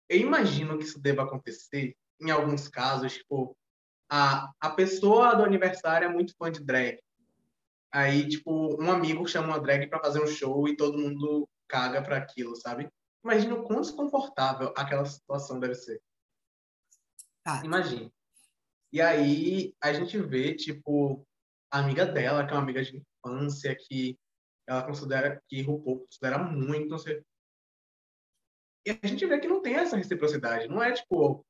[0.08, 3.56] eu imagino que isso deva acontecer em alguns casos, tipo,
[4.08, 6.98] a, a pessoa do aniversário é muito fã de drag.
[7.90, 12.02] Aí, tipo, um amigo chama uma drag para fazer um show e todo mundo caga
[12.02, 12.88] para aquilo, sabe?
[13.24, 16.00] Imagina o quão desconfortável aquela situação deve ser.
[17.44, 17.62] Ah.
[17.64, 18.12] Imagine.
[18.92, 21.26] E aí a gente vê, tipo,
[21.80, 24.18] amiga dela, que é uma amiga de infância, que
[24.66, 27.22] ela considera, que RuPaul considera muito, não sei.
[28.86, 30.68] E a gente vê que não tem essa reciprocidade.
[30.68, 31.44] Não é, tipo,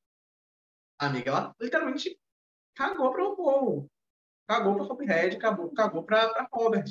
[0.99, 2.19] a amiga, ela literalmente
[2.75, 3.89] cagou para o RuPaul
[4.47, 6.85] cagou para Hophead, cagou, cagou para Robert.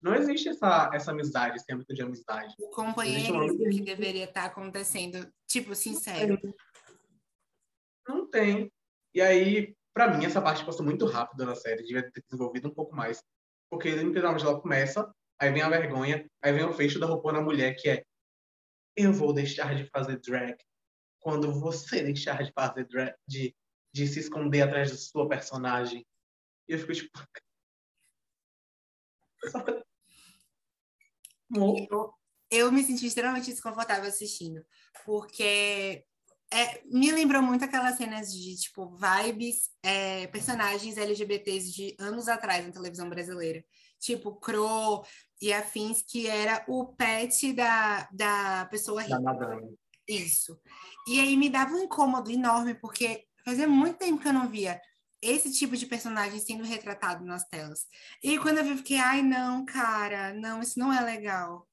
[0.00, 2.54] Não existe essa, essa amizade, esse âmbito de amizade.
[2.60, 6.38] O companheirismo que deveria estar acontecendo, tipo, sincero.
[8.06, 8.72] Não tem.
[9.12, 12.74] E aí, para mim, essa parte passou muito rápido na série, devia ter desenvolvido um
[12.74, 13.22] pouco mais.
[13.70, 17.40] Porque, literalmente, ela começa, aí vem a vergonha, aí vem o fecho da roupa na
[17.40, 18.04] mulher, que é
[18.96, 20.56] eu vou deixar de fazer drag
[21.20, 23.54] quando você deixar de fazer drag, de,
[23.92, 26.04] de se esconder atrás da sua personagem.
[26.68, 27.10] E eu fico tipo.
[31.90, 32.12] Eu,
[32.50, 34.62] eu me senti extremamente desconfortável assistindo,
[35.06, 36.04] porque
[36.50, 42.64] é, me lembrou muito aquelas cenas de, tipo, vibes, é, personagens LGBTs de anos atrás
[42.64, 43.62] na televisão brasileira.
[44.00, 45.04] Tipo, Cro
[45.42, 49.20] e afins, que era o pet da, da pessoa rica.
[49.20, 49.60] Da
[50.08, 50.58] Isso.
[51.06, 54.80] E aí me dava um incômodo enorme, porque fazia muito tempo que eu não via
[55.20, 57.86] esse tipo de personagem sendo retratado nas telas.
[58.22, 61.67] E quando eu vi, fiquei, ai, não, cara, não, isso não é legal.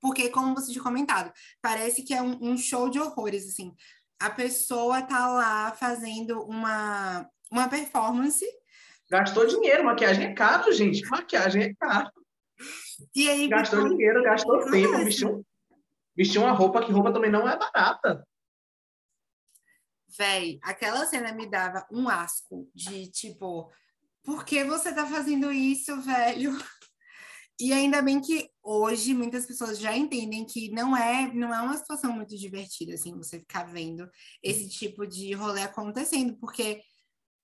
[0.00, 3.74] Porque, como você tinha comentado, parece que é um, um show de horrores, assim.
[4.20, 8.44] A pessoa tá lá fazendo uma, uma performance.
[9.10, 11.04] Gastou dinheiro, maquiagem é caro, gente.
[11.08, 12.10] Maquiagem é caro.
[13.14, 15.46] E aí, gastou então, dinheiro, gastou tempo, vestiu,
[16.16, 18.26] vestiu uma roupa que roupa também não é barata.
[20.16, 23.70] Véi, aquela cena me dava um asco de tipo,
[24.24, 26.52] por que você tá fazendo isso, velho?
[27.60, 31.76] E ainda bem que hoje muitas pessoas já entendem que não é, não é uma
[31.76, 34.08] situação muito divertida, assim, você ficar vendo
[34.42, 36.80] esse tipo de rolê acontecendo, porque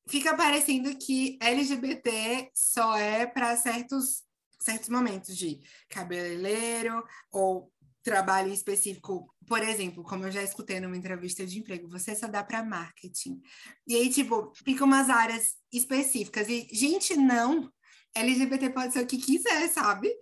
[0.08, 4.22] fica parecendo que LGBT só é para certos,
[4.60, 7.02] certos momentos de cabeleireiro
[7.32, 7.72] ou
[8.04, 12.44] trabalho específico, por exemplo, como eu já escutei numa entrevista de emprego, você só dá
[12.44, 13.40] para marketing.
[13.88, 16.48] E aí, tipo, fica umas áreas específicas.
[16.48, 17.72] E, gente, não.
[18.14, 20.12] LGBT pode ser o que quiser, sabe?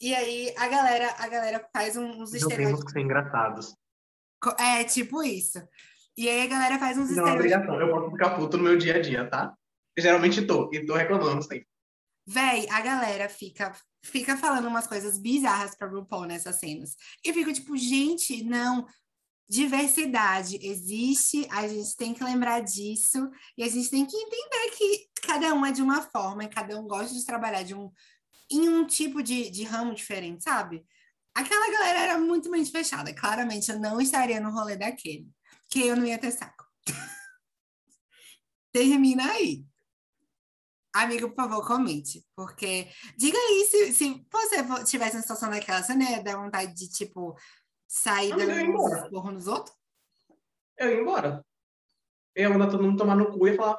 [0.00, 3.74] E aí a galera, a galera faz uns Não temos que ser engraçados.
[4.58, 5.62] É, tipo isso.
[6.16, 8.76] E aí a galera faz uns Não é obrigação, eu posso ficar puto no meu
[8.76, 9.54] dia a dia, tá?
[9.98, 11.66] geralmente tô, e tô reclamando sempre.
[12.26, 13.72] Véi, a galera fica
[14.04, 16.96] fica falando umas coisas bizarras pra RuPaul nessas cenas.
[17.24, 18.86] E eu fico tipo, gente, não.
[19.48, 25.08] Diversidade existe, a gente tem que lembrar disso e a gente tem que entender que
[25.22, 27.90] cada um é de uma forma e cada um gosta de trabalhar de um,
[28.50, 30.84] em um tipo de, de ramo diferente, sabe?
[31.34, 33.14] Aquela galera era muito mente fechada.
[33.14, 35.28] Claramente eu não estaria no rolê daquele,
[35.70, 36.64] que eu não ia ter saco.
[38.72, 39.64] Termina aí.
[40.94, 42.24] Amigo, por favor, comente.
[42.34, 42.88] Porque.
[43.18, 46.88] Diga aí se, se você tivesse uma situação daquela, você não ia dar vontade de,
[46.88, 47.36] tipo,
[47.86, 49.04] sair ia dando embora.
[49.04, 49.76] esporro nos outros?
[50.76, 51.44] Eu ia embora.
[52.34, 53.78] Eu ia mandar todo mundo tomar no cu e falar.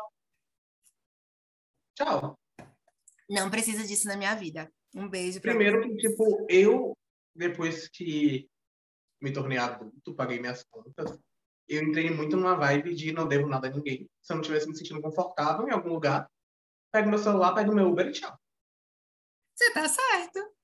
[1.95, 2.39] Tchau.
[3.29, 4.71] Não precisa disso na minha vida.
[4.95, 5.89] Um beijo pra Primeiro você.
[5.89, 6.97] que, tipo, eu,
[7.35, 8.49] depois que
[9.21, 11.19] me tornei adulto, paguei minhas contas,
[11.67, 14.09] eu entrei muito numa vibe de não devo nada a ninguém.
[14.21, 16.29] Se eu não tivesse me sentindo confortável em algum lugar,
[16.91, 18.39] pego meu celular, pego meu Uber e tchau.
[19.55, 20.55] Você tá certo.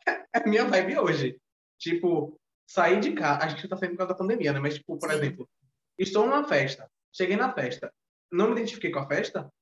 [0.34, 1.40] É a minha vibe hoje.
[1.82, 3.44] Tipo, sair de casa.
[3.44, 4.60] A gente tá saindo por causa da pandemia, né?
[4.60, 5.16] Mas, tipo, por Sim.
[5.16, 5.50] exemplo,
[5.98, 7.92] estou numa festa, cheguei na festa,
[8.30, 9.52] não me identifiquei com a festa,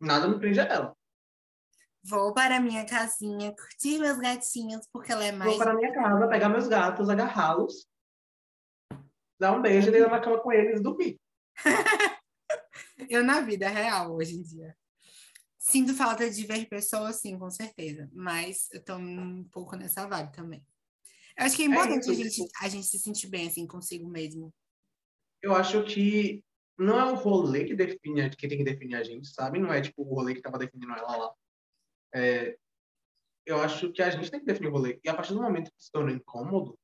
[0.00, 0.96] nada me prende a ela.
[2.02, 5.50] Vou para minha casinha, curtir meus gatinhos, porque ela é mais.
[5.50, 7.86] Vou para a minha casa, pegar meus gatos, agarrá-los,
[9.38, 11.20] dar um beijo, deitar na cama com eles e dormir.
[13.10, 14.74] Eu na vida real, hoje em dia.
[15.62, 18.10] Sinto falta de ver pessoas, sim, com certeza.
[18.12, 20.66] Mas eu tô um pouco nessa vibe também.
[21.38, 24.08] Eu acho que é importante isso, a, gente, a gente se sentir bem, assim, consigo
[24.08, 24.52] mesmo.
[25.40, 26.44] Eu acho que
[26.76, 29.60] não é o rolê que define, que tem que definir a gente, sabe?
[29.60, 31.34] Não é tipo o rolê que tava definindo ela lá.
[32.12, 32.58] É,
[33.46, 34.98] eu acho que a gente tem que definir o rolê.
[35.04, 36.76] E a partir do momento que se tornou incômodo,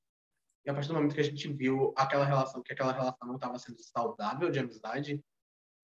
[0.65, 3.35] e a partir do momento que a gente viu aquela relação, que aquela relação não
[3.35, 5.21] estava sendo saudável de amizade,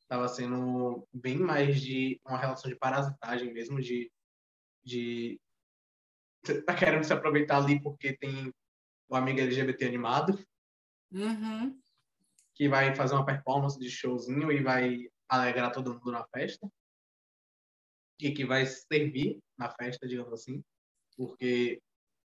[0.04, 4.10] estava sendo bem mais de uma relação de parasitagem mesmo, de,
[4.84, 5.40] de
[6.66, 8.52] tá querendo se aproveitar ali porque tem
[9.08, 10.38] o amigo LGBT animado,
[11.12, 11.80] Uhum.
[12.54, 16.68] que vai fazer uma performance de showzinho e vai alegrar todo mundo na festa.
[18.20, 20.62] E que vai servir na festa, digamos assim,
[21.16, 21.80] porque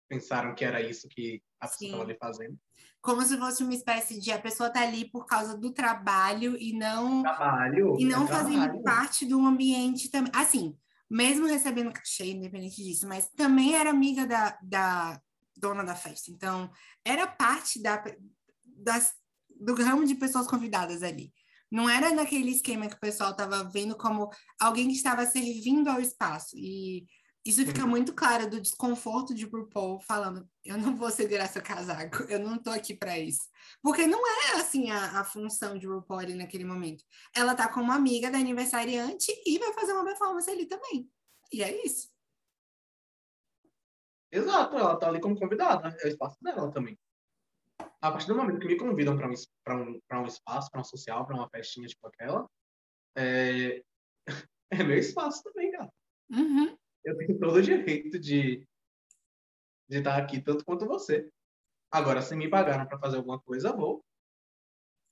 [0.10, 2.60] pensaram que era isso que a pessoa estava ali fazendo.
[3.02, 6.72] Como se fosse uma espécie de a pessoa tá ali por causa do trabalho e
[6.74, 7.96] não Trabalho.
[8.00, 8.84] e não é fazendo trabalho.
[8.84, 10.32] parte do ambiente também.
[10.34, 10.78] Assim,
[11.10, 15.22] mesmo recebendo cachê, independente disso, mas também era amiga da, da
[15.56, 16.32] dona da festa.
[16.32, 16.72] Então,
[17.06, 18.04] era parte da,
[18.78, 19.14] das,
[19.60, 21.34] do ramo de pessoas convidadas ali.
[21.72, 26.00] Não era naquele esquema que o pessoal estava vendo como alguém que estava servindo ao
[26.00, 26.56] espaço.
[26.58, 27.06] E
[27.46, 27.88] isso fica Sim.
[27.88, 32.58] muito claro do desconforto de RuPaul falando: eu não vou segurar seu casaco, eu não
[32.58, 33.50] tô aqui para isso.
[33.82, 37.04] Porque não é assim a, a função de RuPaul ali naquele momento.
[37.36, 41.10] Ela tá como amiga da aniversariante e vai fazer uma performance ali também.
[41.52, 42.14] E é isso.
[44.32, 46.98] Exato, ela tá ali como convidada, é o espaço dela também.
[48.02, 49.34] A partir do momento que me convidam para um,
[49.64, 52.50] pra um, pra um espaço, para um social, para uma festinha tipo aquela,
[53.16, 53.84] é...
[54.72, 55.94] é meu espaço também, cara.
[56.32, 56.76] Uhum.
[57.06, 58.68] Eu tenho todo o direito de
[59.90, 61.30] de estar aqui tanto quanto você.
[61.92, 64.04] Agora, se me pagaram para fazer alguma coisa, eu vou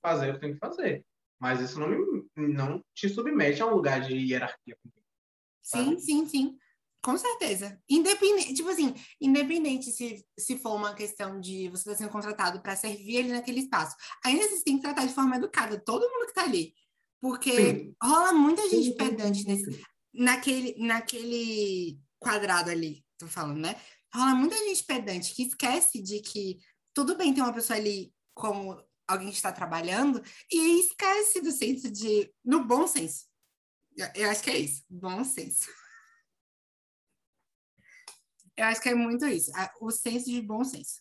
[0.04, 1.04] fazer o que tenho que fazer.
[1.38, 4.76] Mas isso não me, não te submete a um lugar de hierarquia.
[4.76, 5.00] comigo.
[5.62, 6.00] Sim, Sabe?
[6.00, 6.58] sim, sim.
[7.04, 7.80] Com certeza.
[7.88, 12.76] Independente, tipo assim, independente se, se for uma questão de você estar sendo contratado para
[12.76, 13.96] servir ali naquele espaço.
[14.24, 16.74] Ainda assim, você tem que tratar de forma educada todo mundo que tá ali.
[17.20, 17.96] Porque Sim.
[18.02, 19.82] rola muita gente pedante nesse.
[20.12, 23.80] Naquele, naquele quadrado ali, tô falando, né?
[24.14, 26.58] Rola muita gente pedante que esquece de que
[26.94, 31.90] tudo bem ter uma pessoa ali como alguém que está trabalhando e esquece do senso
[31.90, 33.26] de, no bom senso.
[33.96, 35.66] Eu, eu acho que é isso, bom senso.
[38.56, 39.50] Eu acho que é muito isso,
[39.80, 41.00] o senso de bom senso.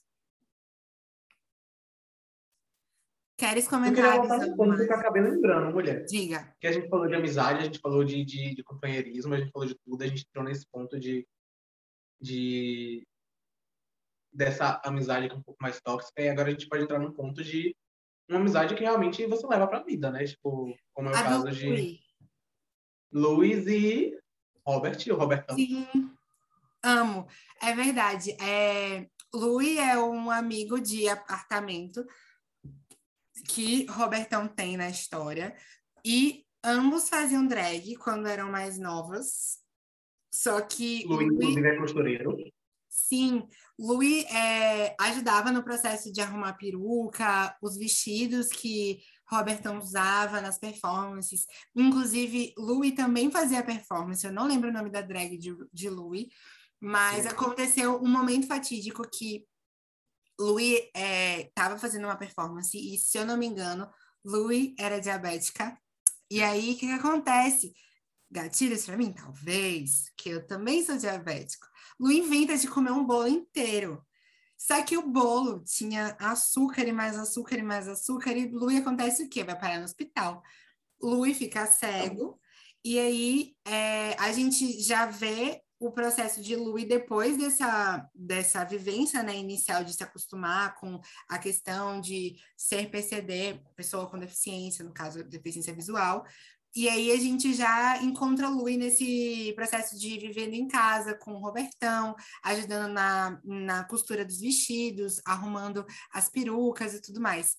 [3.41, 6.05] Queres Eu queria comentar voltar que eu acabei lembrando, mulher.
[6.05, 6.55] Diga.
[6.59, 9.51] Que a gente falou de amizade, a gente falou de, de, de companheirismo, a gente
[9.51, 11.27] falou de tudo, a gente entrou nesse ponto de,
[12.21, 13.01] de
[14.31, 17.11] dessa amizade que é um pouco mais tóxica, e agora a gente pode entrar num
[17.11, 17.75] ponto de
[18.29, 20.23] uma amizade que realmente você leva pra vida, né?
[20.23, 21.99] Tipo, como é o A caso do de Louis.
[23.11, 24.19] Luiz e
[24.63, 25.55] Robert, o Robertão.
[25.55, 25.87] Sim,
[26.83, 27.25] amo.
[27.59, 28.37] É verdade.
[28.39, 32.05] É, Louis é um amigo de apartamento
[33.53, 35.55] que Robertão tem na história.
[36.05, 39.59] E ambos faziam drag quando eram mais novas.
[40.33, 42.37] Só que Luiz, Louis, inclusive, é costureiro.
[42.89, 43.47] sim,
[43.77, 48.99] Louis é, ajudava no processo de arrumar peruca, os vestidos que
[49.29, 51.45] Robertão usava nas performances.
[51.75, 54.25] Inclusive, Louis também fazia performance.
[54.25, 56.27] Eu não lembro o nome da drag de, de Louis,
[56.79, 57.29] mas Sim.
[57.29, 59.45] aconteceu um momento fatídico que
[60.41, 60.79] Louis
[61.45, 63.89] estava é, fazendo uma performance e, se eu não me engano,
[64.25, 65.77] Louis era diabética.
[66.29, 67.73] E aí, o que, que acontece?
[68.29, 69.13] Gatilhos para mim?
[69.13, 71.67] Talvez, que eu também sou diabético.
[71.99, 74.03] Louis inventa de comer um bolo inteiro.
[74.57, 79.23] Só que o bolo tinha açúcar e mais açúcar e mais açúcar, e Louis acontece
[79.23, 79.43] o quê?
[79.43, 80.41] Vai parar no hospital.
[81.01, 82.39] Louis fica cego,
[82.83, 89.23] e aí é, a gente já vê o processo de Louis depois dessa, dessa vivência
[89.23, 94.93] né, inicial de se acostumar com a questão de ser PCD, pessoa com deficiência, no
[94.93, 96.23] caso, deficiência visual.
[96.75, 101.39] E aí a gente já encontra Louis nesse processo de vivendo em casa com o
[101.39, 107.57] Robertão, ajudando na, na costura dos vestidos, arrumando as perucas e tudo mais.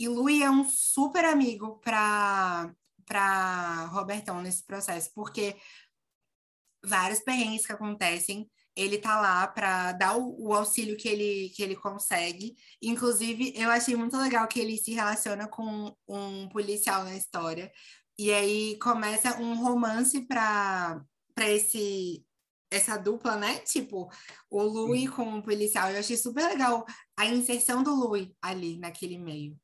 [0.00, 2.72] E Louis é um super amigo para
[3.04, 5.56] para Robertão nesse processo, porque
[6.84, 11.62] vários perrengues que acontecem, ele tá lá para dar o, o, auxílio que ele, que
[11.62, 12.54] ele consegue.
[12.80, 17.72] Inclusive, eu achei muito legal que ele se relaciona com um policial na história.
[18.16, 21.02] E aí começa um romance para
[21.38, 22.24] esse
[22.70, 23.58] essa dupla, né?
[23.60, 24.10] Tipo,
[24.50, 25.90] o Louis com o policial.
[25.90, 26.84] Eu achei super legal
[27.16, 29.58] a inserção do Louis ali naquele meio.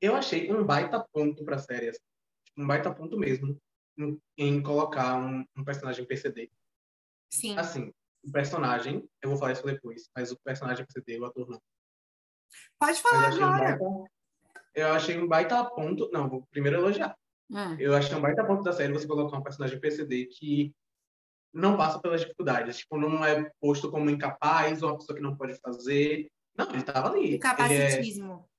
[0.00, 2.00] Eu achei um baita ponto para a série, assim.
[2.56, 3.60] um baita ponto mesmo
[4.36, 6.50] em colocar um, um personagem PCD.
[7.32, 7.56] Sim.
[7.58, 7.92] Assim,
[8.24, 11.60] o personagem, eu vou falar isso depois, mas o personagem PCD, o ator não.
[12.78, 13.78] Pode falar agora.
[13.82, 14.04] Um
[14.74, 16.10] eu achei um baita ponto.
[16.12, 17.16] Não, vou primeiro elogiar.
[17.50, 17.76] Hum.
[17.78, 20.72] Eu achei um baita ponto da série você colocar um personagem PCD que
[21.52, 22.78] não passa pelas dificuldades.
[22.78, 26.30] Tipo, não é posto como incapaz ou uma pessoa que não pode fazer.
[26.56, 27.38] Não, ele estava ali.
[27.38, 28.32] capacitismo.
[28.32, 28.50] Ele é...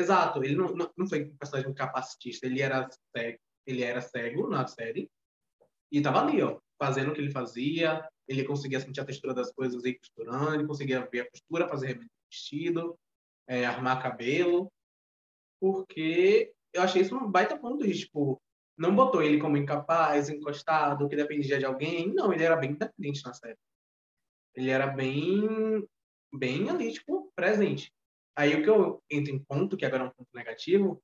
[0.00, 3.38] Exato, ele não, não, não foi um personagem capacitista, ele era cego,
[3.68, 5.10] ele era cego na série
[5.92, 9.52] e estava ali, ó, fazendo o que ele fazia, ele conseguia sentir a textura das
[9.52, 12.00] coisas e costurando, ele conseguia ver a costura, fazer
[12.30, 12.98] vestido,
[13.46, 14.72] é, armar cabelo,
[15.60, 18.40] porque eu achei isso um baita ponto de, tipo,
[18.76, 23.24] não botou ele como incapaz, encostado, que dependia de alguém, não, ele era bem independente
[23.24, 23.58] na série.
[24.54, 25.86] Ele era bem,
[26.32, 27.92] bem ali, tipo, presente.
[28.36, 31.02] Aí o que eu entro em ponto, que agora é um ponto negativo,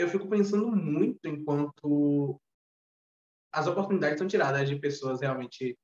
[0.00, 2.40] eu fico pensando muito enquanto
[3.52, 5.76] as oportunidades são tiradas de pessoas realmente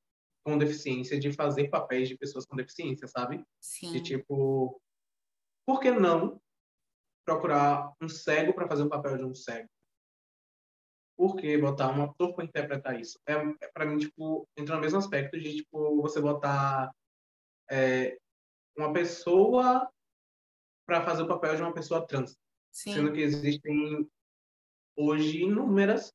[0.43, 3.43] com deficiência de fazer papéis de pessoas com deficiência, sabe?
[3.61, 3.91] Sim.
[3.91, 4.81] De tipo,
[5.65, 6.41] por que não
[7.25, 9.69] procurar um cego para fazer o papel de um cego?
[11.17, 13.19] Por que botar um ator para interpretar isso?
[13.27, 16.91] É, é para mim, tipo, entra no mesmo aspecto de, tipo, você botar
[17.69, 18.17] é,
[18.77, 19.91] uma pessoa
[20.87, 22.37] para fazer o papel de uma pessoa trans.
[22.77, 22.93] Sim.
[22.93, 24.07] Sendo que existem
[24.95, 26.13] hoje inúmeras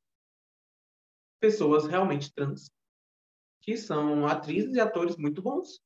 [1.37, 2.71] pessoas realmente trans
[3.61, 5.81] que são atrizes e atores muito bons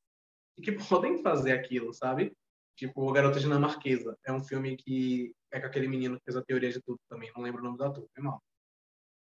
[0.56, 2.32] e que podem fazer aquilo, sabe?
[2.76, 4.16] Tipo, Garota Dinamarquesa.
[4.24, 7.32] É um filme que é com aquele menino que fez a teoria de tudo também.
[7.36, 8.40] Não lembro o nome do ator, foi mal.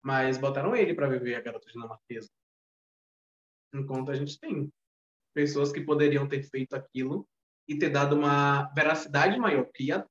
[0.01, 2.31] Mas botaram ele para viver a Garota Dinamarquesa.
[3.71, 4.73] Enquanto a gente tem
[5.35, 7.29] pessoas que poderiam ter feito aquilo
[7.67, 10.03] e ter dado uma veracidade maior, porque ia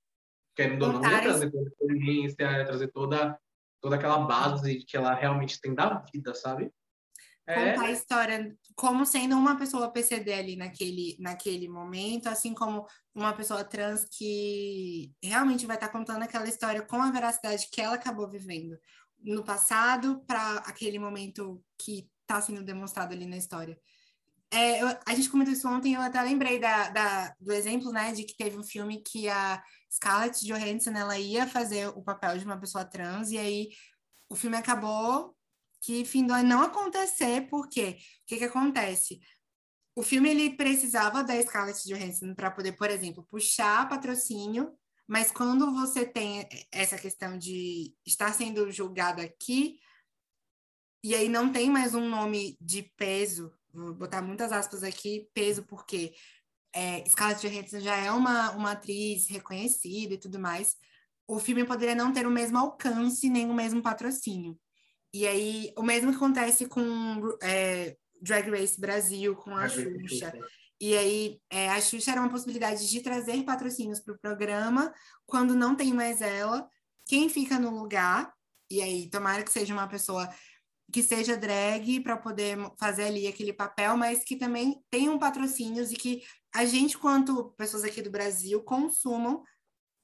[0.55, 3.39] querendo ou não, ia trazer toda a experiência, ia trazer toda,
[3.81, 6.73] toda aquela base que ela realmente tem da vida, sabe?
[7.47, 7.73] É...
[7.73, 13.33] Contar a história como sendo uma pessoa PCD ali naquele, naquele momento, assim como uma
[13.33, 18.29] pessoa trans que realmente vai estar contando aquela história com a veracidade que ela acabou
[18.31, 18.79] vivendo
[19.19, 23.79] no passado para aquele momento que está sendo demonstrado ali na história.
[24.53, 28.13] É, eu, a gente comentou isso ontem, eu até lembrei da, da, do exemplo, né,
[28.13, 32.45] de que teve um filme que a Scarlett Johansson, ela ia fazer o papel de
[32.45, 33.71] uma pessoa trans, e aí
[34.29, 35.35] o filme acabou
[35.81, 39.21] que findou não acontecer, porque o que que acontece?
[39.97, 44.71] O filme, ele precisava da Scarlett Johansson para poder, por exemplo, puxar patrocínio,
[45.09, 49.79] mas quando você tem essa questão de estar sendo julgado aqui,
[51.03, 55.65] e aí não tem mais um nome de peso vou botar muitas aspas aqui, peso,
[55.65, 56.15] porque
[56.75, 60.77] é, Scarlett Johansson já é uma, uma atriz reconhecida e tudo mais,
[61.27, 64.59] o filme poderia não ter o mesmo alcance nem o mesmo patrocínio.
[65.15, 70.33] E aí, o mesmo que acontece com é, Drag Race Brasil, com a Xuxa.
[70.81, 74.93] E aí, é, a Xuxa era uma possibilidade de trazer patrocínios para o programa,
[75.27, 76.67] quando não tem mais ela,
[77.07, 78.33] quem fica no lugar,
[78.71, 80.29] e aí, tomara que seja uma pessoa
[80.93, 85.97] que seja drag para poder fazer ali aquele papel, mas que também tenham patrocínios e
[85.97, 86.23] que
[86.55, 89.43] a gente, quanto pessoas aqui do Brasil, consumam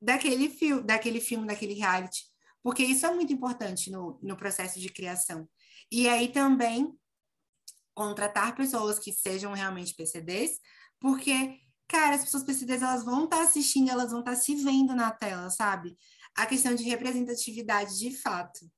[0.00, 2.24] daquele, fio, daquele filme, daquele reality,
[2.62, 5.48] porque isso é muito importante no, no processo de criação.
[5.92, 6.92] E aí também
[7.94, 10.58] contratar pessoas que sejam realmente PCDs,
[10.98, 14.54] porque cara, as pessoas PCDs, elas vão estar tá assistindo, elas vão estar tá se
[14.54, 15.96] vendo na tela, sabe?
[16.36, 18.70] A questão de representatividade de fato.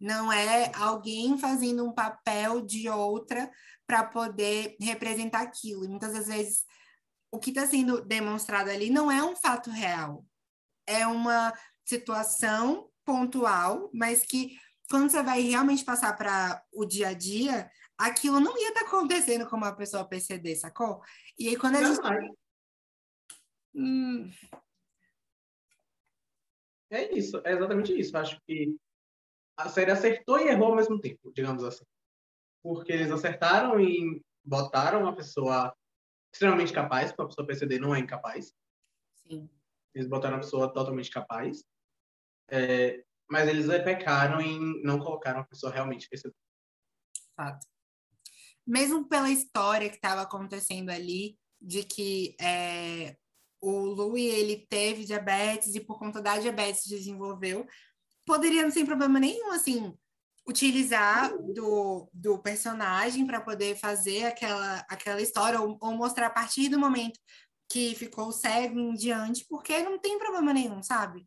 [0.00, 3.50] Não é alguém fazendo um papel de outra
[3.86, 5.84] para poder representar aquilo.
[5.84, 6.64] E muitas das vezes
[7.30, 10.24] o que está sendo demonstrado ali não é um fato real.
[10.86, 11.52] É uma
[11.84, 18.40] situação pontual, mas que quando você vai realmente passar para o dia a dia, aquilo
[18.40, 21.00] não ia estar tá acontecendo com uma pessoa PCD, sacou?
[21.38, 22.36] E aí quando a não, gente.
[23.74, 24.30] Hum...
[26.92, 28.16] É isso, é exatamente isso.
[28.16, 28.76] Acho que
[29.62, 31.84] a série acertou e errou ao mesmo tempo, digamos assim.
[32.62, 35.74] Porque eles acertaram e botaram uma pessoa
[36.32, 38.54] extremamente capaz, porque a pessoa PCD não é incapaz.
[39.14, 39.48] Sim.
[39.94, 41.64] Eles botaram uma pessoa totalmente capaz.
[42.48, 46.34] É, mas eles pecaram em não colocar uma pessoa realmente PCD.
[47.36, 47.66] Fato.
[48.66, 53.16] Mesmo pela história que estava acontecendo ali, de que é,
[53.60, 57.66] o Louis ele teve diabetes e por conta da diabetes desenvolveu,
[58.30, 59.92] poderia não sem problema nenhum, assim,
[60.46, 66.68] utilizar do, do personagem para poder fazer aquela, aquela história ou, ou, mostrar a partir
[66.68, 67.18] do momento
[67.68, 71.26] que ficou cego em diante, porque não tem problema nenhum, sabe?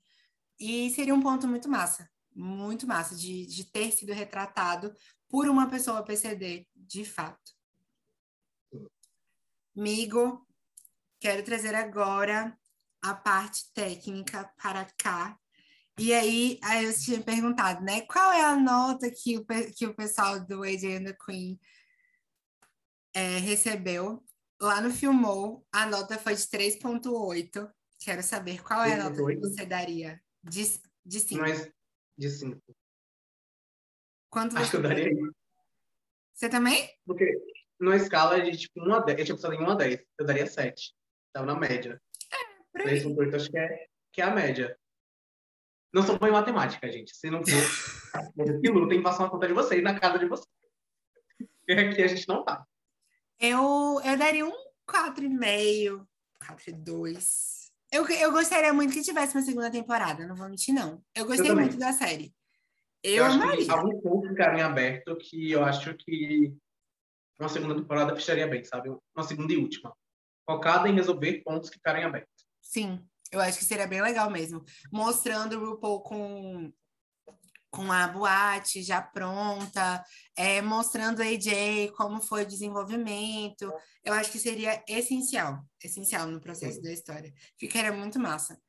[0.58, 4.96] E seria um ponto muito massa, muito massa de, de ter sido retratado
[5.28, 7.52] por uma pessoa PCD, de fato.
[9.76, 10.48] Migo,
[11.20, 12.58] quero trazer agora
[13.02, 15.38] a parte técnica para cá,
[15.98, 18.02] e aí, aí eu tinha perguntado, né?
[18.02, 21.60] Qual é a nota que o, que o pessoal do AJ and the Queen
[23.14, 24.24] é, recebeu?
[24.60, 27.72] Lá no Filmou, a nota foi de 3.8.
[28.00, 30.64] Quero saber qual é a nota que você daria de,
[31.06, 31.42] de 5.
[31.42, 31.72] Mas
[32.18, 32.62] de 5.
[34.30, 35.12] Quanto Acho que eu daria
[36.34, 36.90] Você também?
[37.06, 37.40] Porque
[37.80, 40.26] numa escala de tipo 1 a 10, eu tinha pensado em 1 a 10, eu
[40.26, 40.96] daria 7.
[41.32, 42.02] Tava na média.
[42.76, 44.76] É, 3.8 acho que é, que é a média.
[45.94, 47.16] Não sou bom em matemática, gente.
[47.16, 47.52] Se não for,
[48.62, 50.48] que lutem, façam uma conta de vocês na casa de vocês.
[51.38, 52.66] Porque aqui a gente não tá.
[53.40, 54.52] Eu, eu daria um
[54.90, 56.06] 4,5,
[56.42, 57.64] 4,2.
[57.92, 61.04] Eu, eu gostaria muito que tivesse uma segunda temporada, não vou mentir, não.
[61.16, 62.34] Eu gostei eu muito da série.
[63.04, 63.72] Eu, eu amaria.
[63.72, 66.52] Há um pouco ficar em aberto que eu acho que
[67.40, 68.90] uma segunda temporada fecharia bem, sabe?
[69.16, 69.96] Uma segunda e última.
[70.46, 72.48] Focada em resolver pontos que ficarem abertos.
[72.62, 73.06] Sim.
[73.32, 74.64] Eu acho que seria bem legal mesmo.
[74.92, 76.72] Mostrando o RuPaul com,
[77.72, 80.04] com a boate já pronta,
[80.36, 83.72] é, mostrando a AJ como foi o desenvolvimento.
[84.04, 86.82] Eu acho que seria essencial, essencial no processo Sim.
[86.84, 87.34] da história.
[87.60, 88.60] Ficaria muito massa.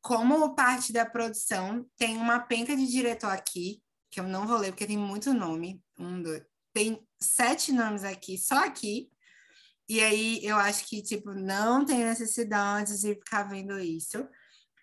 [0.00, 4.72] Como parte da produção, tem uma penca de diretor aqui, que eu não vou ler
[4.72, 5.82] porque tem muito nome.
[5.98, 9.10] Um, dois, tem sete nomes aqui, só aqui.
[9.90, 14.24] E aí eu acho que, tipo, não tem necessidade de ficar vendo isso.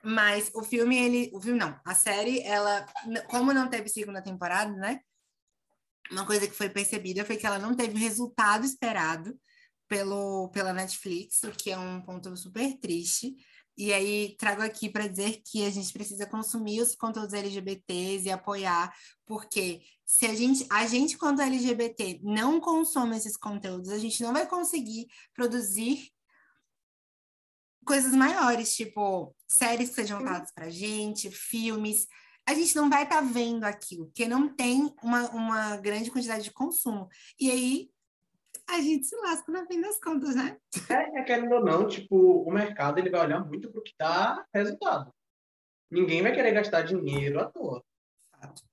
[0.04, 1.32] Mas o filme, ele.
[1.34, 2.86] O filme não, a série, ela.
[3.30, 5.00] Como não teve segunda temporada, né?
[6.12, 9.34] Uma coisa que foi percebida foi que ela não teve o resultado esperado
[9.88, 13.34] pelo, pela Netflix, o que é um ponto super triste.
[13.78, 18.32] E aí trago aqui para dizer que a gente precisa consumir os conteúdos LGBTs e
[18.32, 18.92] apoiar,
[19.24, 24.34] porque se a gente, a gente quanto LGBT não consome esses conteúdos, a gente não
[24.34, 26.12] vai conseguir produzir
[27.86, 32.08] coisas maiores, tipo séries que sejam voltadas para gente, filmes.
[32.48, 36.46] A gente não vai estar tá vendo aquilo, porque não tem uma, uma grande quantidade
[36.46, 37.08] de consumo.
[37.40, 37.90] E aí
[38.70, 40.58] a gente se lasca no fim das contas, né?
[40.90, 43.94] É, é querendo ou não, tipo, o mercado ele vai olhar muito para o que
[43.98, 45.14] dá resultado.
[45.90, 47.84] Ninguém vai querer gastar dinheiro à toa.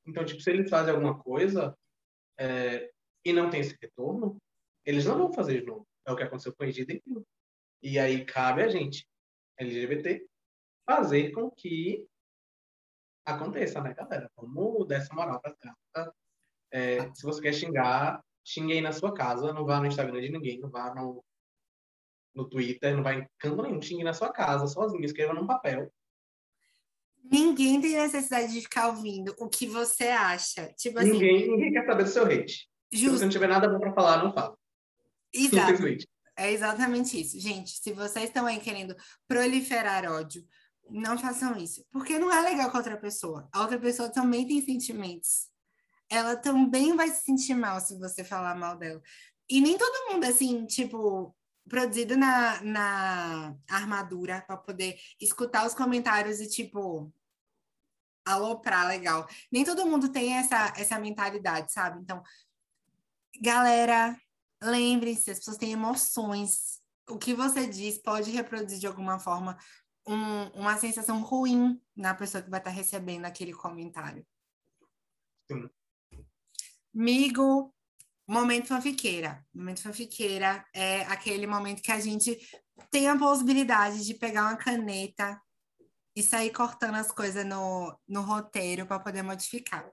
[0.07, 1.77] Então, tipo, se eles fazem alguma coisa
[2.39, 2.91] é,
[3.25, 4.37] e não tem esse retorno,
[4.85, 5.87] eles não vão fazer de novo.
[6.07, 7.25] É o que aconteceu com o Egito
[7.83, 9.07] E aí cabe a gente,
[9.59, 10.27] LGBT,
[10.85, 12.07] fazer com que
[13.25, 14.31] aconteça, né, galera?
[14.37, 16.15] Vamos dar essa moral pra casa.
[16.71, 20.31] É, se você quer xingar, xingue aí na sua casa, não vá no Instagram de
[20.31, 21.25] ninguém, não vá no,
[22.35, 25.91] no Twitter, não vá em canto nenhum, xingue na sua casa, sozinho, escreva num papel.
[27.25, 30.71] Ninguém tem necessidade de ficar ouvindo o que você acha.
[30.77, 32.69] Tipo assim, ninguém, ninguém quer saber do seu hate.
[32.93, 33.12] Justo.
[33.12, 34.55] Se você não tiver nada bom para falar, não fala.
[35.33, 35.83] Exato.
[36.37, 37.41] É exatamente isso.
[37.41, 38.95] Gente, se vocês estão aí querendo
[39.27, 40.45] proliferar ódio,
[40.91, 41.83] não façam isso.
[41.91, 43.49] Porque não é legal com a outra pessoa.
[43.51, 45.49] A outra pessoa também tem sentimentos
[46.15, 49.03] ela também vai se sentir mal se você falar mal dela.
[49.49, 51.35] E nem todo mundo, assim, tipo,
[51.69, 57.12] produzido na, na armadura para poder escutar os comentários e, tipo,
[58.24, 59.27] aloprar legal.
[59.51, 62.01] Nem todo mundo tem essa, essa mentalidade, sabe?
[62.01, 62.23] Então,
[63.43, 64.16] galera,
[64.62, 66.81] lembrem-se, as pessoas têm emoções.
[67.09, 69.59] o que você diz pode reproduzir de alguma forma
[70.07, 74.24] um, uma sensação ruim na pessoa que vai estar recebendo aquele comentário.
[75.51, 75.69] Sim.
[76.95, 77.75] Migo,
[78.27, 79.45] momento fanfiqueira.
[79.53, 82.39] Momento fanfiqueira é aquele momento que a gente
[82.91, 85.41] tem a possibilidade de pegar uma caneta
[86.15, 89.91] e sair cortando as coisas no, no roteiro para poder modificar.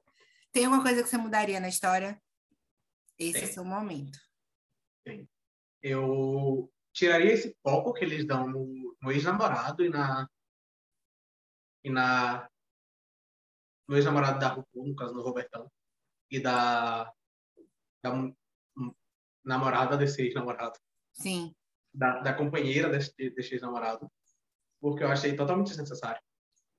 [0.52, 2.22] Tem alguma coisa que você mudaria na história?
[3.18, 3.44] Esse Tem.
[3.44, 4.20] é o seu momento.
[5.04, 5.28] Tem.
[5.82, 10.28] Eu tiraria esse foco que eles dão no, no ex-namorado e na
[11.84, 12.48] e na
[13.88, 15.70] no ex-namorado da RuPaul, no caso do Robertão,
[16.32, 17.12] e da,
[18.02, 18.34] da
[19.44, 20.80] namorada desse ex-namorado.
[21.12, 21.54] Sim.
[21.94, 24.10] Da, da companheira desse, desse ex-namorado.
[24.80, 26.22] Porque eu achei totalmente desnecessário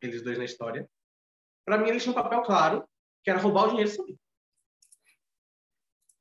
[0.01, 0.89] eles dois na história.
[1.65, 2.89] Para mim, eles tinham um papel claro,
[3.23, 4.19] que era roubar o dinheiro e sumir.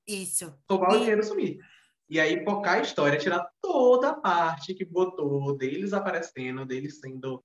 [0.08, 0.56] Isso.
[0.70, 0.96] Roubar e...
[0.96, 1.58] o dinheiro e sumir.
[2.08, 7.44] E aí focar a história, tirar toda a parte que botou deles aparecendo, deles sendo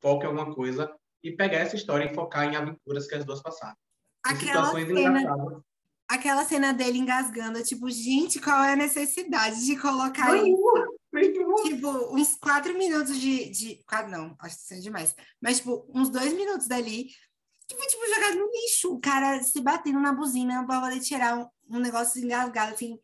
[0.00, 3.42] foco em alguma coisa, e pegar essa história e focar em aventuras que as duas
[3.42, 3.76] passaram.
[4.24, 5.62] Aquela cena,
[6.08, 11.64] aquela cena dele engasgando, tipo, gente, qual é a necessidade de colocar Ai, isso?
[11.64, 13.84] Tipo, uns quatro minutos de, de.
[13.86, 15.14] Quatro, não, acho que isso é demais.
[15.40, 17.08] Mas, tipo, uns dois minutos dali,
[17.68, 18.94] que foi, tipo, jogado no lixo.
[18.94, 22.98] O cara se batendo na buzina pra poder tirar um, um negócio engasgado, assim.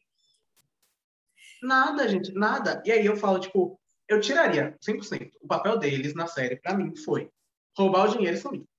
[1.63, 2.83] Nada, gente, nada.
[2.85, 3.79] E aí eu falo, tipo,
[4.09, 5.31] eu tiraria 100%.
[5.43, 7.31] O papel deles na série, para mim, foi
[7.77, 8.70] roubar o dinheiro e sumir.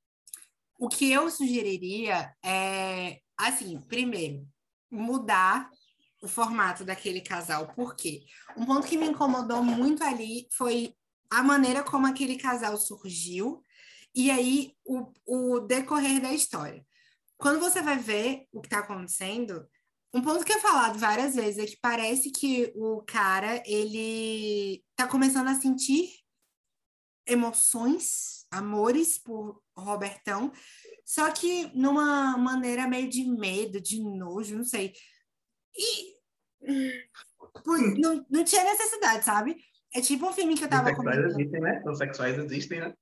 [0.81, 4.47] O que eu sugeriria é, assim, primeiro,
[4.89, 5.69] mudar
[6.23, 7.67] o formato daquele casal.
[7.75, 8.23] Por quê?
[8.57, 10.95] Um ponto que me incomodou muito ali foi
[11.29, 13.63] a maneira como aquele casal surgiu
[14.15, 16.83] e aí o, o decorrer da história.
[17.37, 19.67] Quando você vai ver o que está acontecendo,
[20.11, 25.07] um ponto que é falado várias vezes é que parece que o cara, ele tá
[25.07, 26.09] começando a sentir
[27.27, 30.51] emoções, amores por Robertão,
[31.05, 34.93] só que numa maneira meio de medo, de nojo, não sei.
[35.75, 36.15] E
[37.97, 39.55] não, não tinha necessidade, sabe?
[39.93, 41.83] É tipo um filme que eu tava Os sexuais existem, né?
[41.85, 42.93] Os sexuais existem, né?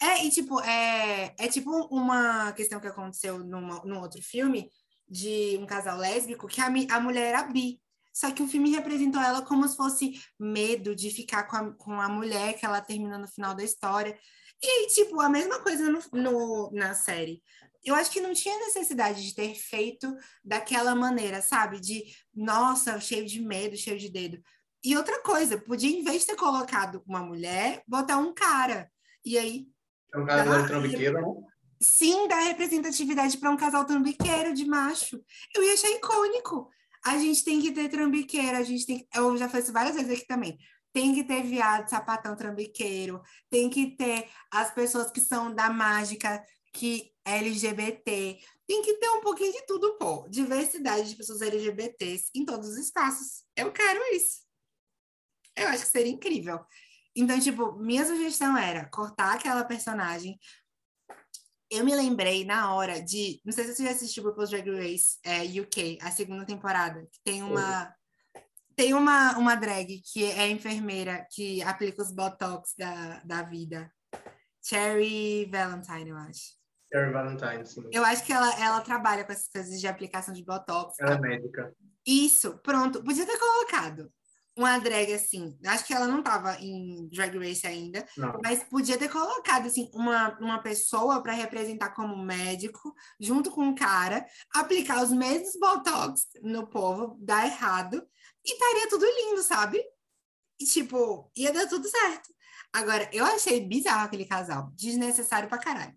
[0.00, 4.70] É, e tipo, é, é tipo uma questão que aconteceu numa, num outro filme,
[5.08, 7.80] de um casal lésbico que a, a mulher era bi.
[8.12, 12.00] Só que o filme representou ela como se fosse medo de ficar com a, com
[12.00, 14.18] a mulher que ela termina no final da história.
[14.62, 17.42] E aí, tipo, a mesma coisa no, no, na série.
[17.84, 20.12] Eu acho que não tinha necessidade de ter feito
[20.44, 21.80] daquela maneira, sabe?
[21.80, 22.04] De,
[22.34, 24.42] nossa, cheio de medo, cheio de dedo.
[24.84, 28.90] E outra coisa, podia, em vez de ter colocado uma mulher, botar um cara.
[29.24, 29.66] E aí.
[30.12, 31.46] É um casal trambiqueiro, não?
[31.80, 35.22] sim dar representatividade para um casal trambiqueiro de macho.
[35.54, 36.68] Eu ia achar icônico.
[37.04, 40.10] A gente tem que ter trambiqueiro, a gente tem eu já falei isso várias vezes
[40.10, 40.58] aqui também.
[40.92, 46.44] Tem que ter viado, sapatão trambiqueiro, tem que ter as pessoas que são da mágica,
[46.72, 50.26] que LGBT, tem que ter um pouquinho de tudo, pô.
[50.28, 53.44] Diversidade de pessoas LGBTs em todos os espaços.
[53.56, 54.46] Eu quero isso.
[55.56, 56.60] Eu acho que seria incrível.
[57.14, 60.38] Então, tipo, minha sugestão era cortar aquela personagem,
[61.70, 63.40] eu me lembrei na hora de.
[63.44, 67.20] Não sei se você já assistiu RuPaul's Drag Race é, UK, a segunda temporada, que
[67.22, 67.94] tem uma.
[68.78, 73.90] Tem uma, uma drag que é enfermeira que aplica os botox da, da vida.
[74.62, 76.54] Cherry Valentine, eu acho.
[76.92, 77.82] Cherry Valentine, sim.
[77.90, 80.94] Eu acho que ela, ela trabalha com essas coisas de aplicação de botox.
[81.00, 81.74] Ela é médica.
[82.06, 83.02] Isso, pronto.
[83.02, 84.12] Podia ter colocado
[84.56, 85.58] uma drag assim.
[85.66, 88.38] Acho que ela não estava em Drag Race ainda, não.
[88.42, 93.74] mas podia ter colocado assim uma, uma pessoa para representar como médico, junto com um
[93.74, 94.24] cara,
[94.54, 98.06] aplicar os mesmos botox no povo, dar errado
[98.44, 99.82] e estaria tudo lindo, sabe?
[100.60, 102.28] E tipo, ia dar tudo certo.
[102.72, 105.96] Agora, eu achei bizarro aquele casal, desnecessário pra caralho.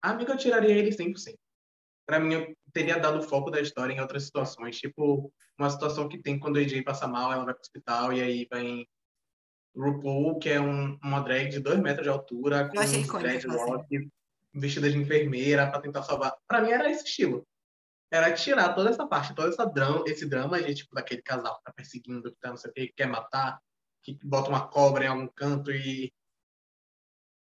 [0.00, 1.36] Amiga, eu tiraria ele 100%.
[2.06, 6.08] Pra mim, eu teria dado o foco da história em outras situações, tipo uma situação
[6.08, 8.88] que tem quando a AJ passa mal, ela vai pro hospital e aí vem
[9.76, 14.10] RuPaul, que é um, uma drag de dois metros de altura, com um dreadlock,
[14.52, 16.34] vestida de enfermeira para tentar salvar.
[16.46, 17.46] Para mim era esse estilo.
[18.12, 21.64] Era tirar toda essa parte, todo essa drama, esse drama de, tipo, daquele casal que
[21.64, 23.58] tá perseguindo, que tá não sei o que, que quer matar,
[24.02, 26.12] que bota uma cobra em algum canto e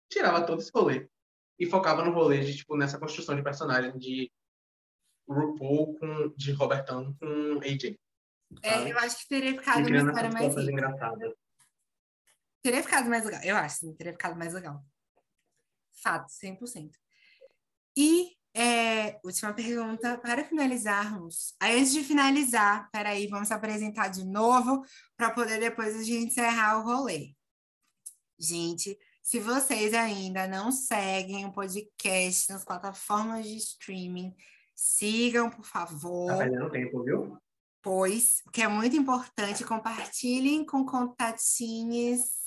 [0.09, 1.11] tirava todo esse rolê.
[1.59, 4.31] E focava no rolê de, tipo, nessa construção de personagem de
[5.29, 7.99] RuPaul com, de Robertão com AJ.
[8.63, 11.37] É, eu acho que teria ficado uma história mais engraçada.
[12.63, 13.43] Teria ficado mais legal.
[13.43, 14.85] Eu acho, sim, teria ficado mais legal.
[16.01, 16.93] Fato, 100%.
[17.97, 21.55] E é, última pergunta para finalizarmos.
[21.61, 24.85] Aí, antes de finalizar, peraí, vamos se apresentar de novo
[25.17, 27.35] para poder depois a gente encerrar o rolê.
[28.39, 34.35] Gente, se vocês ainda não seguem o podcast nas plataformas de streaming,
[34.75, 36.29] sigam, por favor.
[36.29, 37.39] Tá perdendo tempo, viu?
[37.83, 42.40] Pois, que é muito importante, compartilhem com contatinhos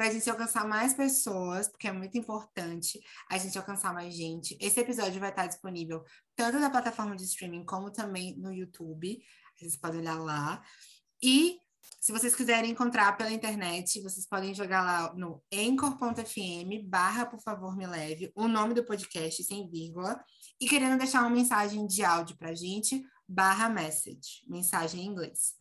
[0.00, 2.98] para a gente alcançar mais pessoas, porque é muito importante
[3.28, 4.56] a gente alcançar mais gente.
[4.58, 6.02] Esse episódio vai estar disponível
[6.34, 9.22] tanto na plataforma de streaming como também no YouTube.
[9.54, 10.64] Vocês podem olhar lá.
[11.22, 11.58] E
[12.00, 17.76] se vocês quiserem encontrar pela internet, vocês podem jogar lá no anchor.fm barra, por favor,
[17.76, 20.18] me leve, o nome do podcast sem vírgula,
[20.58, 25.56] e querendo deixar uma mensagem de áudio pra gente, barra message, mensagem em inglês.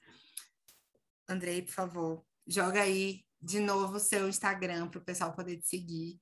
[1.28, 5.68] Andrei, por favor, joga aí de novo o seu Instagram para o pessoal poder te
[5.68, 6.20] seguir.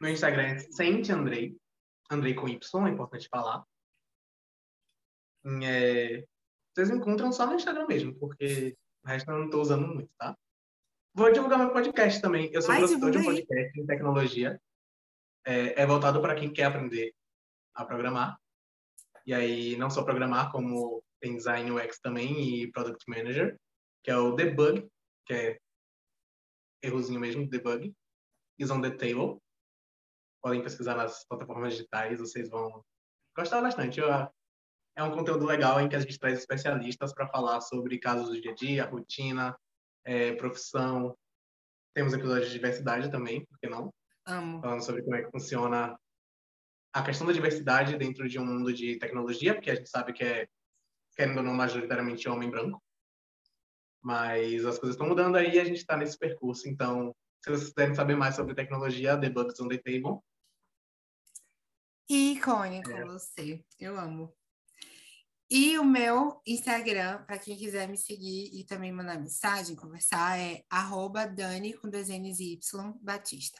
[0.00, 1.56] Meu Instagram é Sente Andrei,
[2.10, 3.64] Andrei com Y, é importante falar.
[5.62, 6.24] É,
[6.74, 10.36] vocês encontram só no Instagram mesmo, porque o resto eu não estou usando muito, tá?
[11.14, 12.50] Vou divulgar meu podcast também.
[12.52, 14.60] Eu sou Ai, produtor de um podcast em tecnologia.
[15.46, 17.14] É, é voltado para quem quer aprender
[17.74, 18.36] a programar.
[19.26, 23.58] E aí, não só programar, como tem design UX também e product manager,
[24.02, 24.90] que é o Debug,
[25.24, 25.58] que é
[26.82, 27.94] errozinho mesmo, debug.
[28.58, 29.40] Is on the table.
[30.42, 32.84] Podem pesquisar nas plataformas digitais, vocês vão
[33.36, 33.98] gostar bastante.
[33.98, 34.08] Eu,
[34.96, 38.40] é um conteúdo legal em que a gente traz especialistas para falar sobre casos do
[38.40, 39.56] dia a dia, rotina,
[40.04, 41.16] é, profissão.
[41.94, 43.92] Temos episódios de diversidade também, por que não?
[44.26, 44.60] Amo.
[44.60, 45.98] Falando sobre como é que funciona
[46.92, 50.22] a questão da diversidade dentro de um mundo de tecnologia, porque a gente sabe que
[50.22, 50.46] é,
[51.16, 52.80] querendo ou não, majoritariamente homem branco.
[54.04, 56.68] Mas as coisas estão mudando aí e a gente está nesse percurso.
[56.68, 60.20] Então, se vocês quiserem saber mais sobre tecnologia, The Bugs on the Table.
[62.06, 63.04] Icônico é.
[63.06, 63.64] você.
[63.80, 64.30] Eu amo.
[65.50, 70.64] E o meu Instagram, para quem quiser me seguir e também mandar mensagem, conversar, é
[70.68, 72.58] arroba Dani com desenhos Y
[73.00, 73.58] Batista.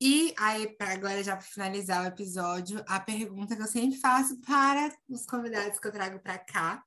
[0.00, 4.40] E aí, para agora, já para finalizar o episódio, a pergunta que eu sempre faço
[4.40, 6.82] para os convidados que eu trago para cá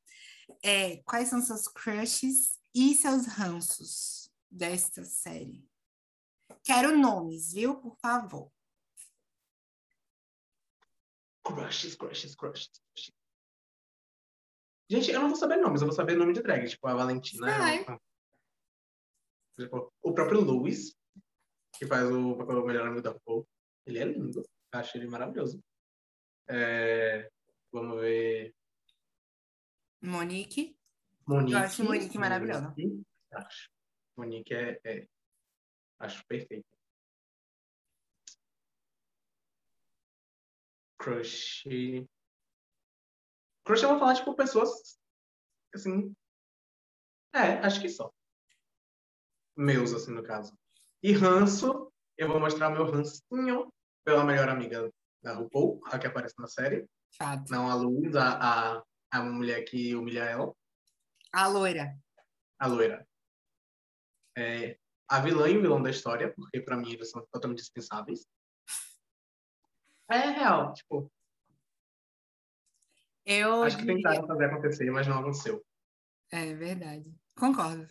[0.64, 5.68] é quais são seus crushes e seus ranços desta série?
[6.64, 7.76] Quero nomes, viu?
[7.80, 8.52] Por favor.
[11.44, 12.72] Crushes, crushes, crushes.
[14.90, 17.50] Gente, eu não vou saber nomes, eu vou saber nome de drag, tipo a Valentina.
[17.50, 17.86] É
[19.58, 20.96] tipo, o próprio Louis,
[21.78, 23.48] que faz o papel melhor amigo da Paul.
[23.86, 24.44] Ele é lindo,
[24.74, 25.64] acho ele maravilhoso.
[26.48, 27.30] É,
[27.72, 28.54] vamos ver.
[30.02, 30.76] Monique.
[31.28, 31.54] Monique.
[31.54, 32.70] Eu acho Monique maravilhosa.
[32.70, 33.70] Monique, acho.
[34.18, 35.08] Monique é, é,
[36.02, 36.68] Acho perfeita.
[40.98, 41.64] Crush.
[43.64, 45.00] Crush eu vou falar, tipo, pessoas.
[45.74, 46.14] Assim.
[47.34, 48.12] É, acho que só.
[49.56, 50.58] Meus, assim, no caso.
[51.04, 53.72] E ranço, eu vou mostrar meu rancinho
[54.04, 54.92] pela melhor amiga
[55.22, 56.88] da RuPaul, a que aparece na série.
[57.16, 57.52] Fato.
[57.52, 60.54] Não a Luz, a, a, a mulher que humilha ela.
[61.34, 61.96] A loira.
[62.60, 63.08] A loira.
[64.38, 64.78] É,
[65.08, 68.26] a vilã e o vilão da história, porque para mim eles são totalmente dispensáveis.
[70.10, 71.12] É real, tipo,
[73.26, 75.64] eu Acho que tentaram fazer acontecer, mas não aconteceu.
[76.32, 77.06] É verdade.
[77.38, 77.88] Concordo.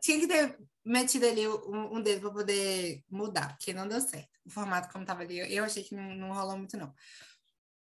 [0.00, 4.30] Tinha que ter metido ali um, um dedo para poder mudar, porque não deu certo.
[4.44, 6.94] O formato como estava ali, eu achei que não, não rolou muito, não.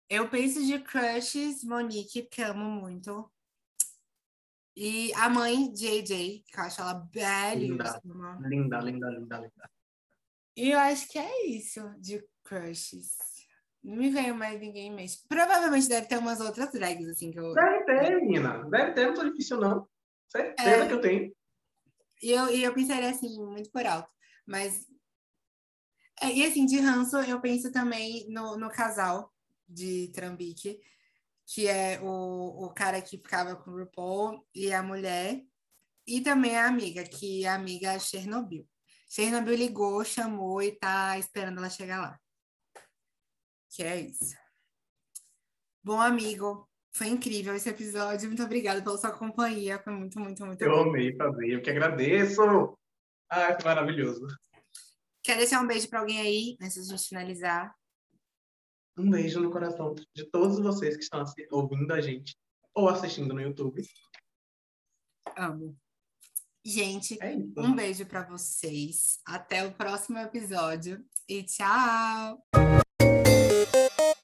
[0.09, 3.29] Eu penso de crushes, Monique, que amo muito.
[4.75, 8.39] E a mãe, JJ, que eu acho ela belíssima.
[8.41, 9.71] Linda, linda, linda, linda.
[10.55, 13.17] E eu acho que é isso de crushes.
[13.83, 15.27] Não me veio mais ninguém mesmo.
[15.27, 17.53] Provavelmente deve ter umas outras drags, assim, que eu...
[17.53, 18.63] Deve ter, menina.
[18.69, 19.87] Deve ter, não tô difícil, não.
[20.29, 20.87] Certeza é...
[20.87, 21.35] que eu tenho.
[22.21, 24.11] E eu, e eu pensaria, assim, muito por alto.
[24.45, 24.87] Mas...
[26.21, 29.33] É, e, assim, de ranço, eu penso também no, no casal
[29.67, 30.79] de Trambique,
[31.45, 35.41] que é o, o cara que ficava com o RuPaul e a mulher.
[36.05, 38.65] E também a amiga, que é a amiga Chernobyl.
[39.09, 42.19] Chernobyl ligou, chamou e tá esperando ela chegar lá.
[43.69, 44.35] Que é isso.
[45.83, 48.27] Bom, amigo, foi incrível esse episódio.
[48.27, 49.81] Muito obrigada pela sua companhia.
[49.83, 50.89] Foi muito, muito, muito Eu bom.
[50.89, 51.49] amei fazer.
[51.49, 52.41] Eu que agradeço.
[53.29, 54.25] Ai, foi maravilhoso.
[55.23, 57.75] Quer deixar um beijo para alguém aí, antes de a gente finalizar?
[58.97, 62.35] Um beijo no coração de todos vocês que estão ouvindo a gente
[62.73, 63.83] ou assistindo no YouTube.
[65.37, 65.77] Amo.
[66.65, 69.19] Gente, é um beijo para vocês.
[69.25, 72.43] Até o próximo episódio e tchau!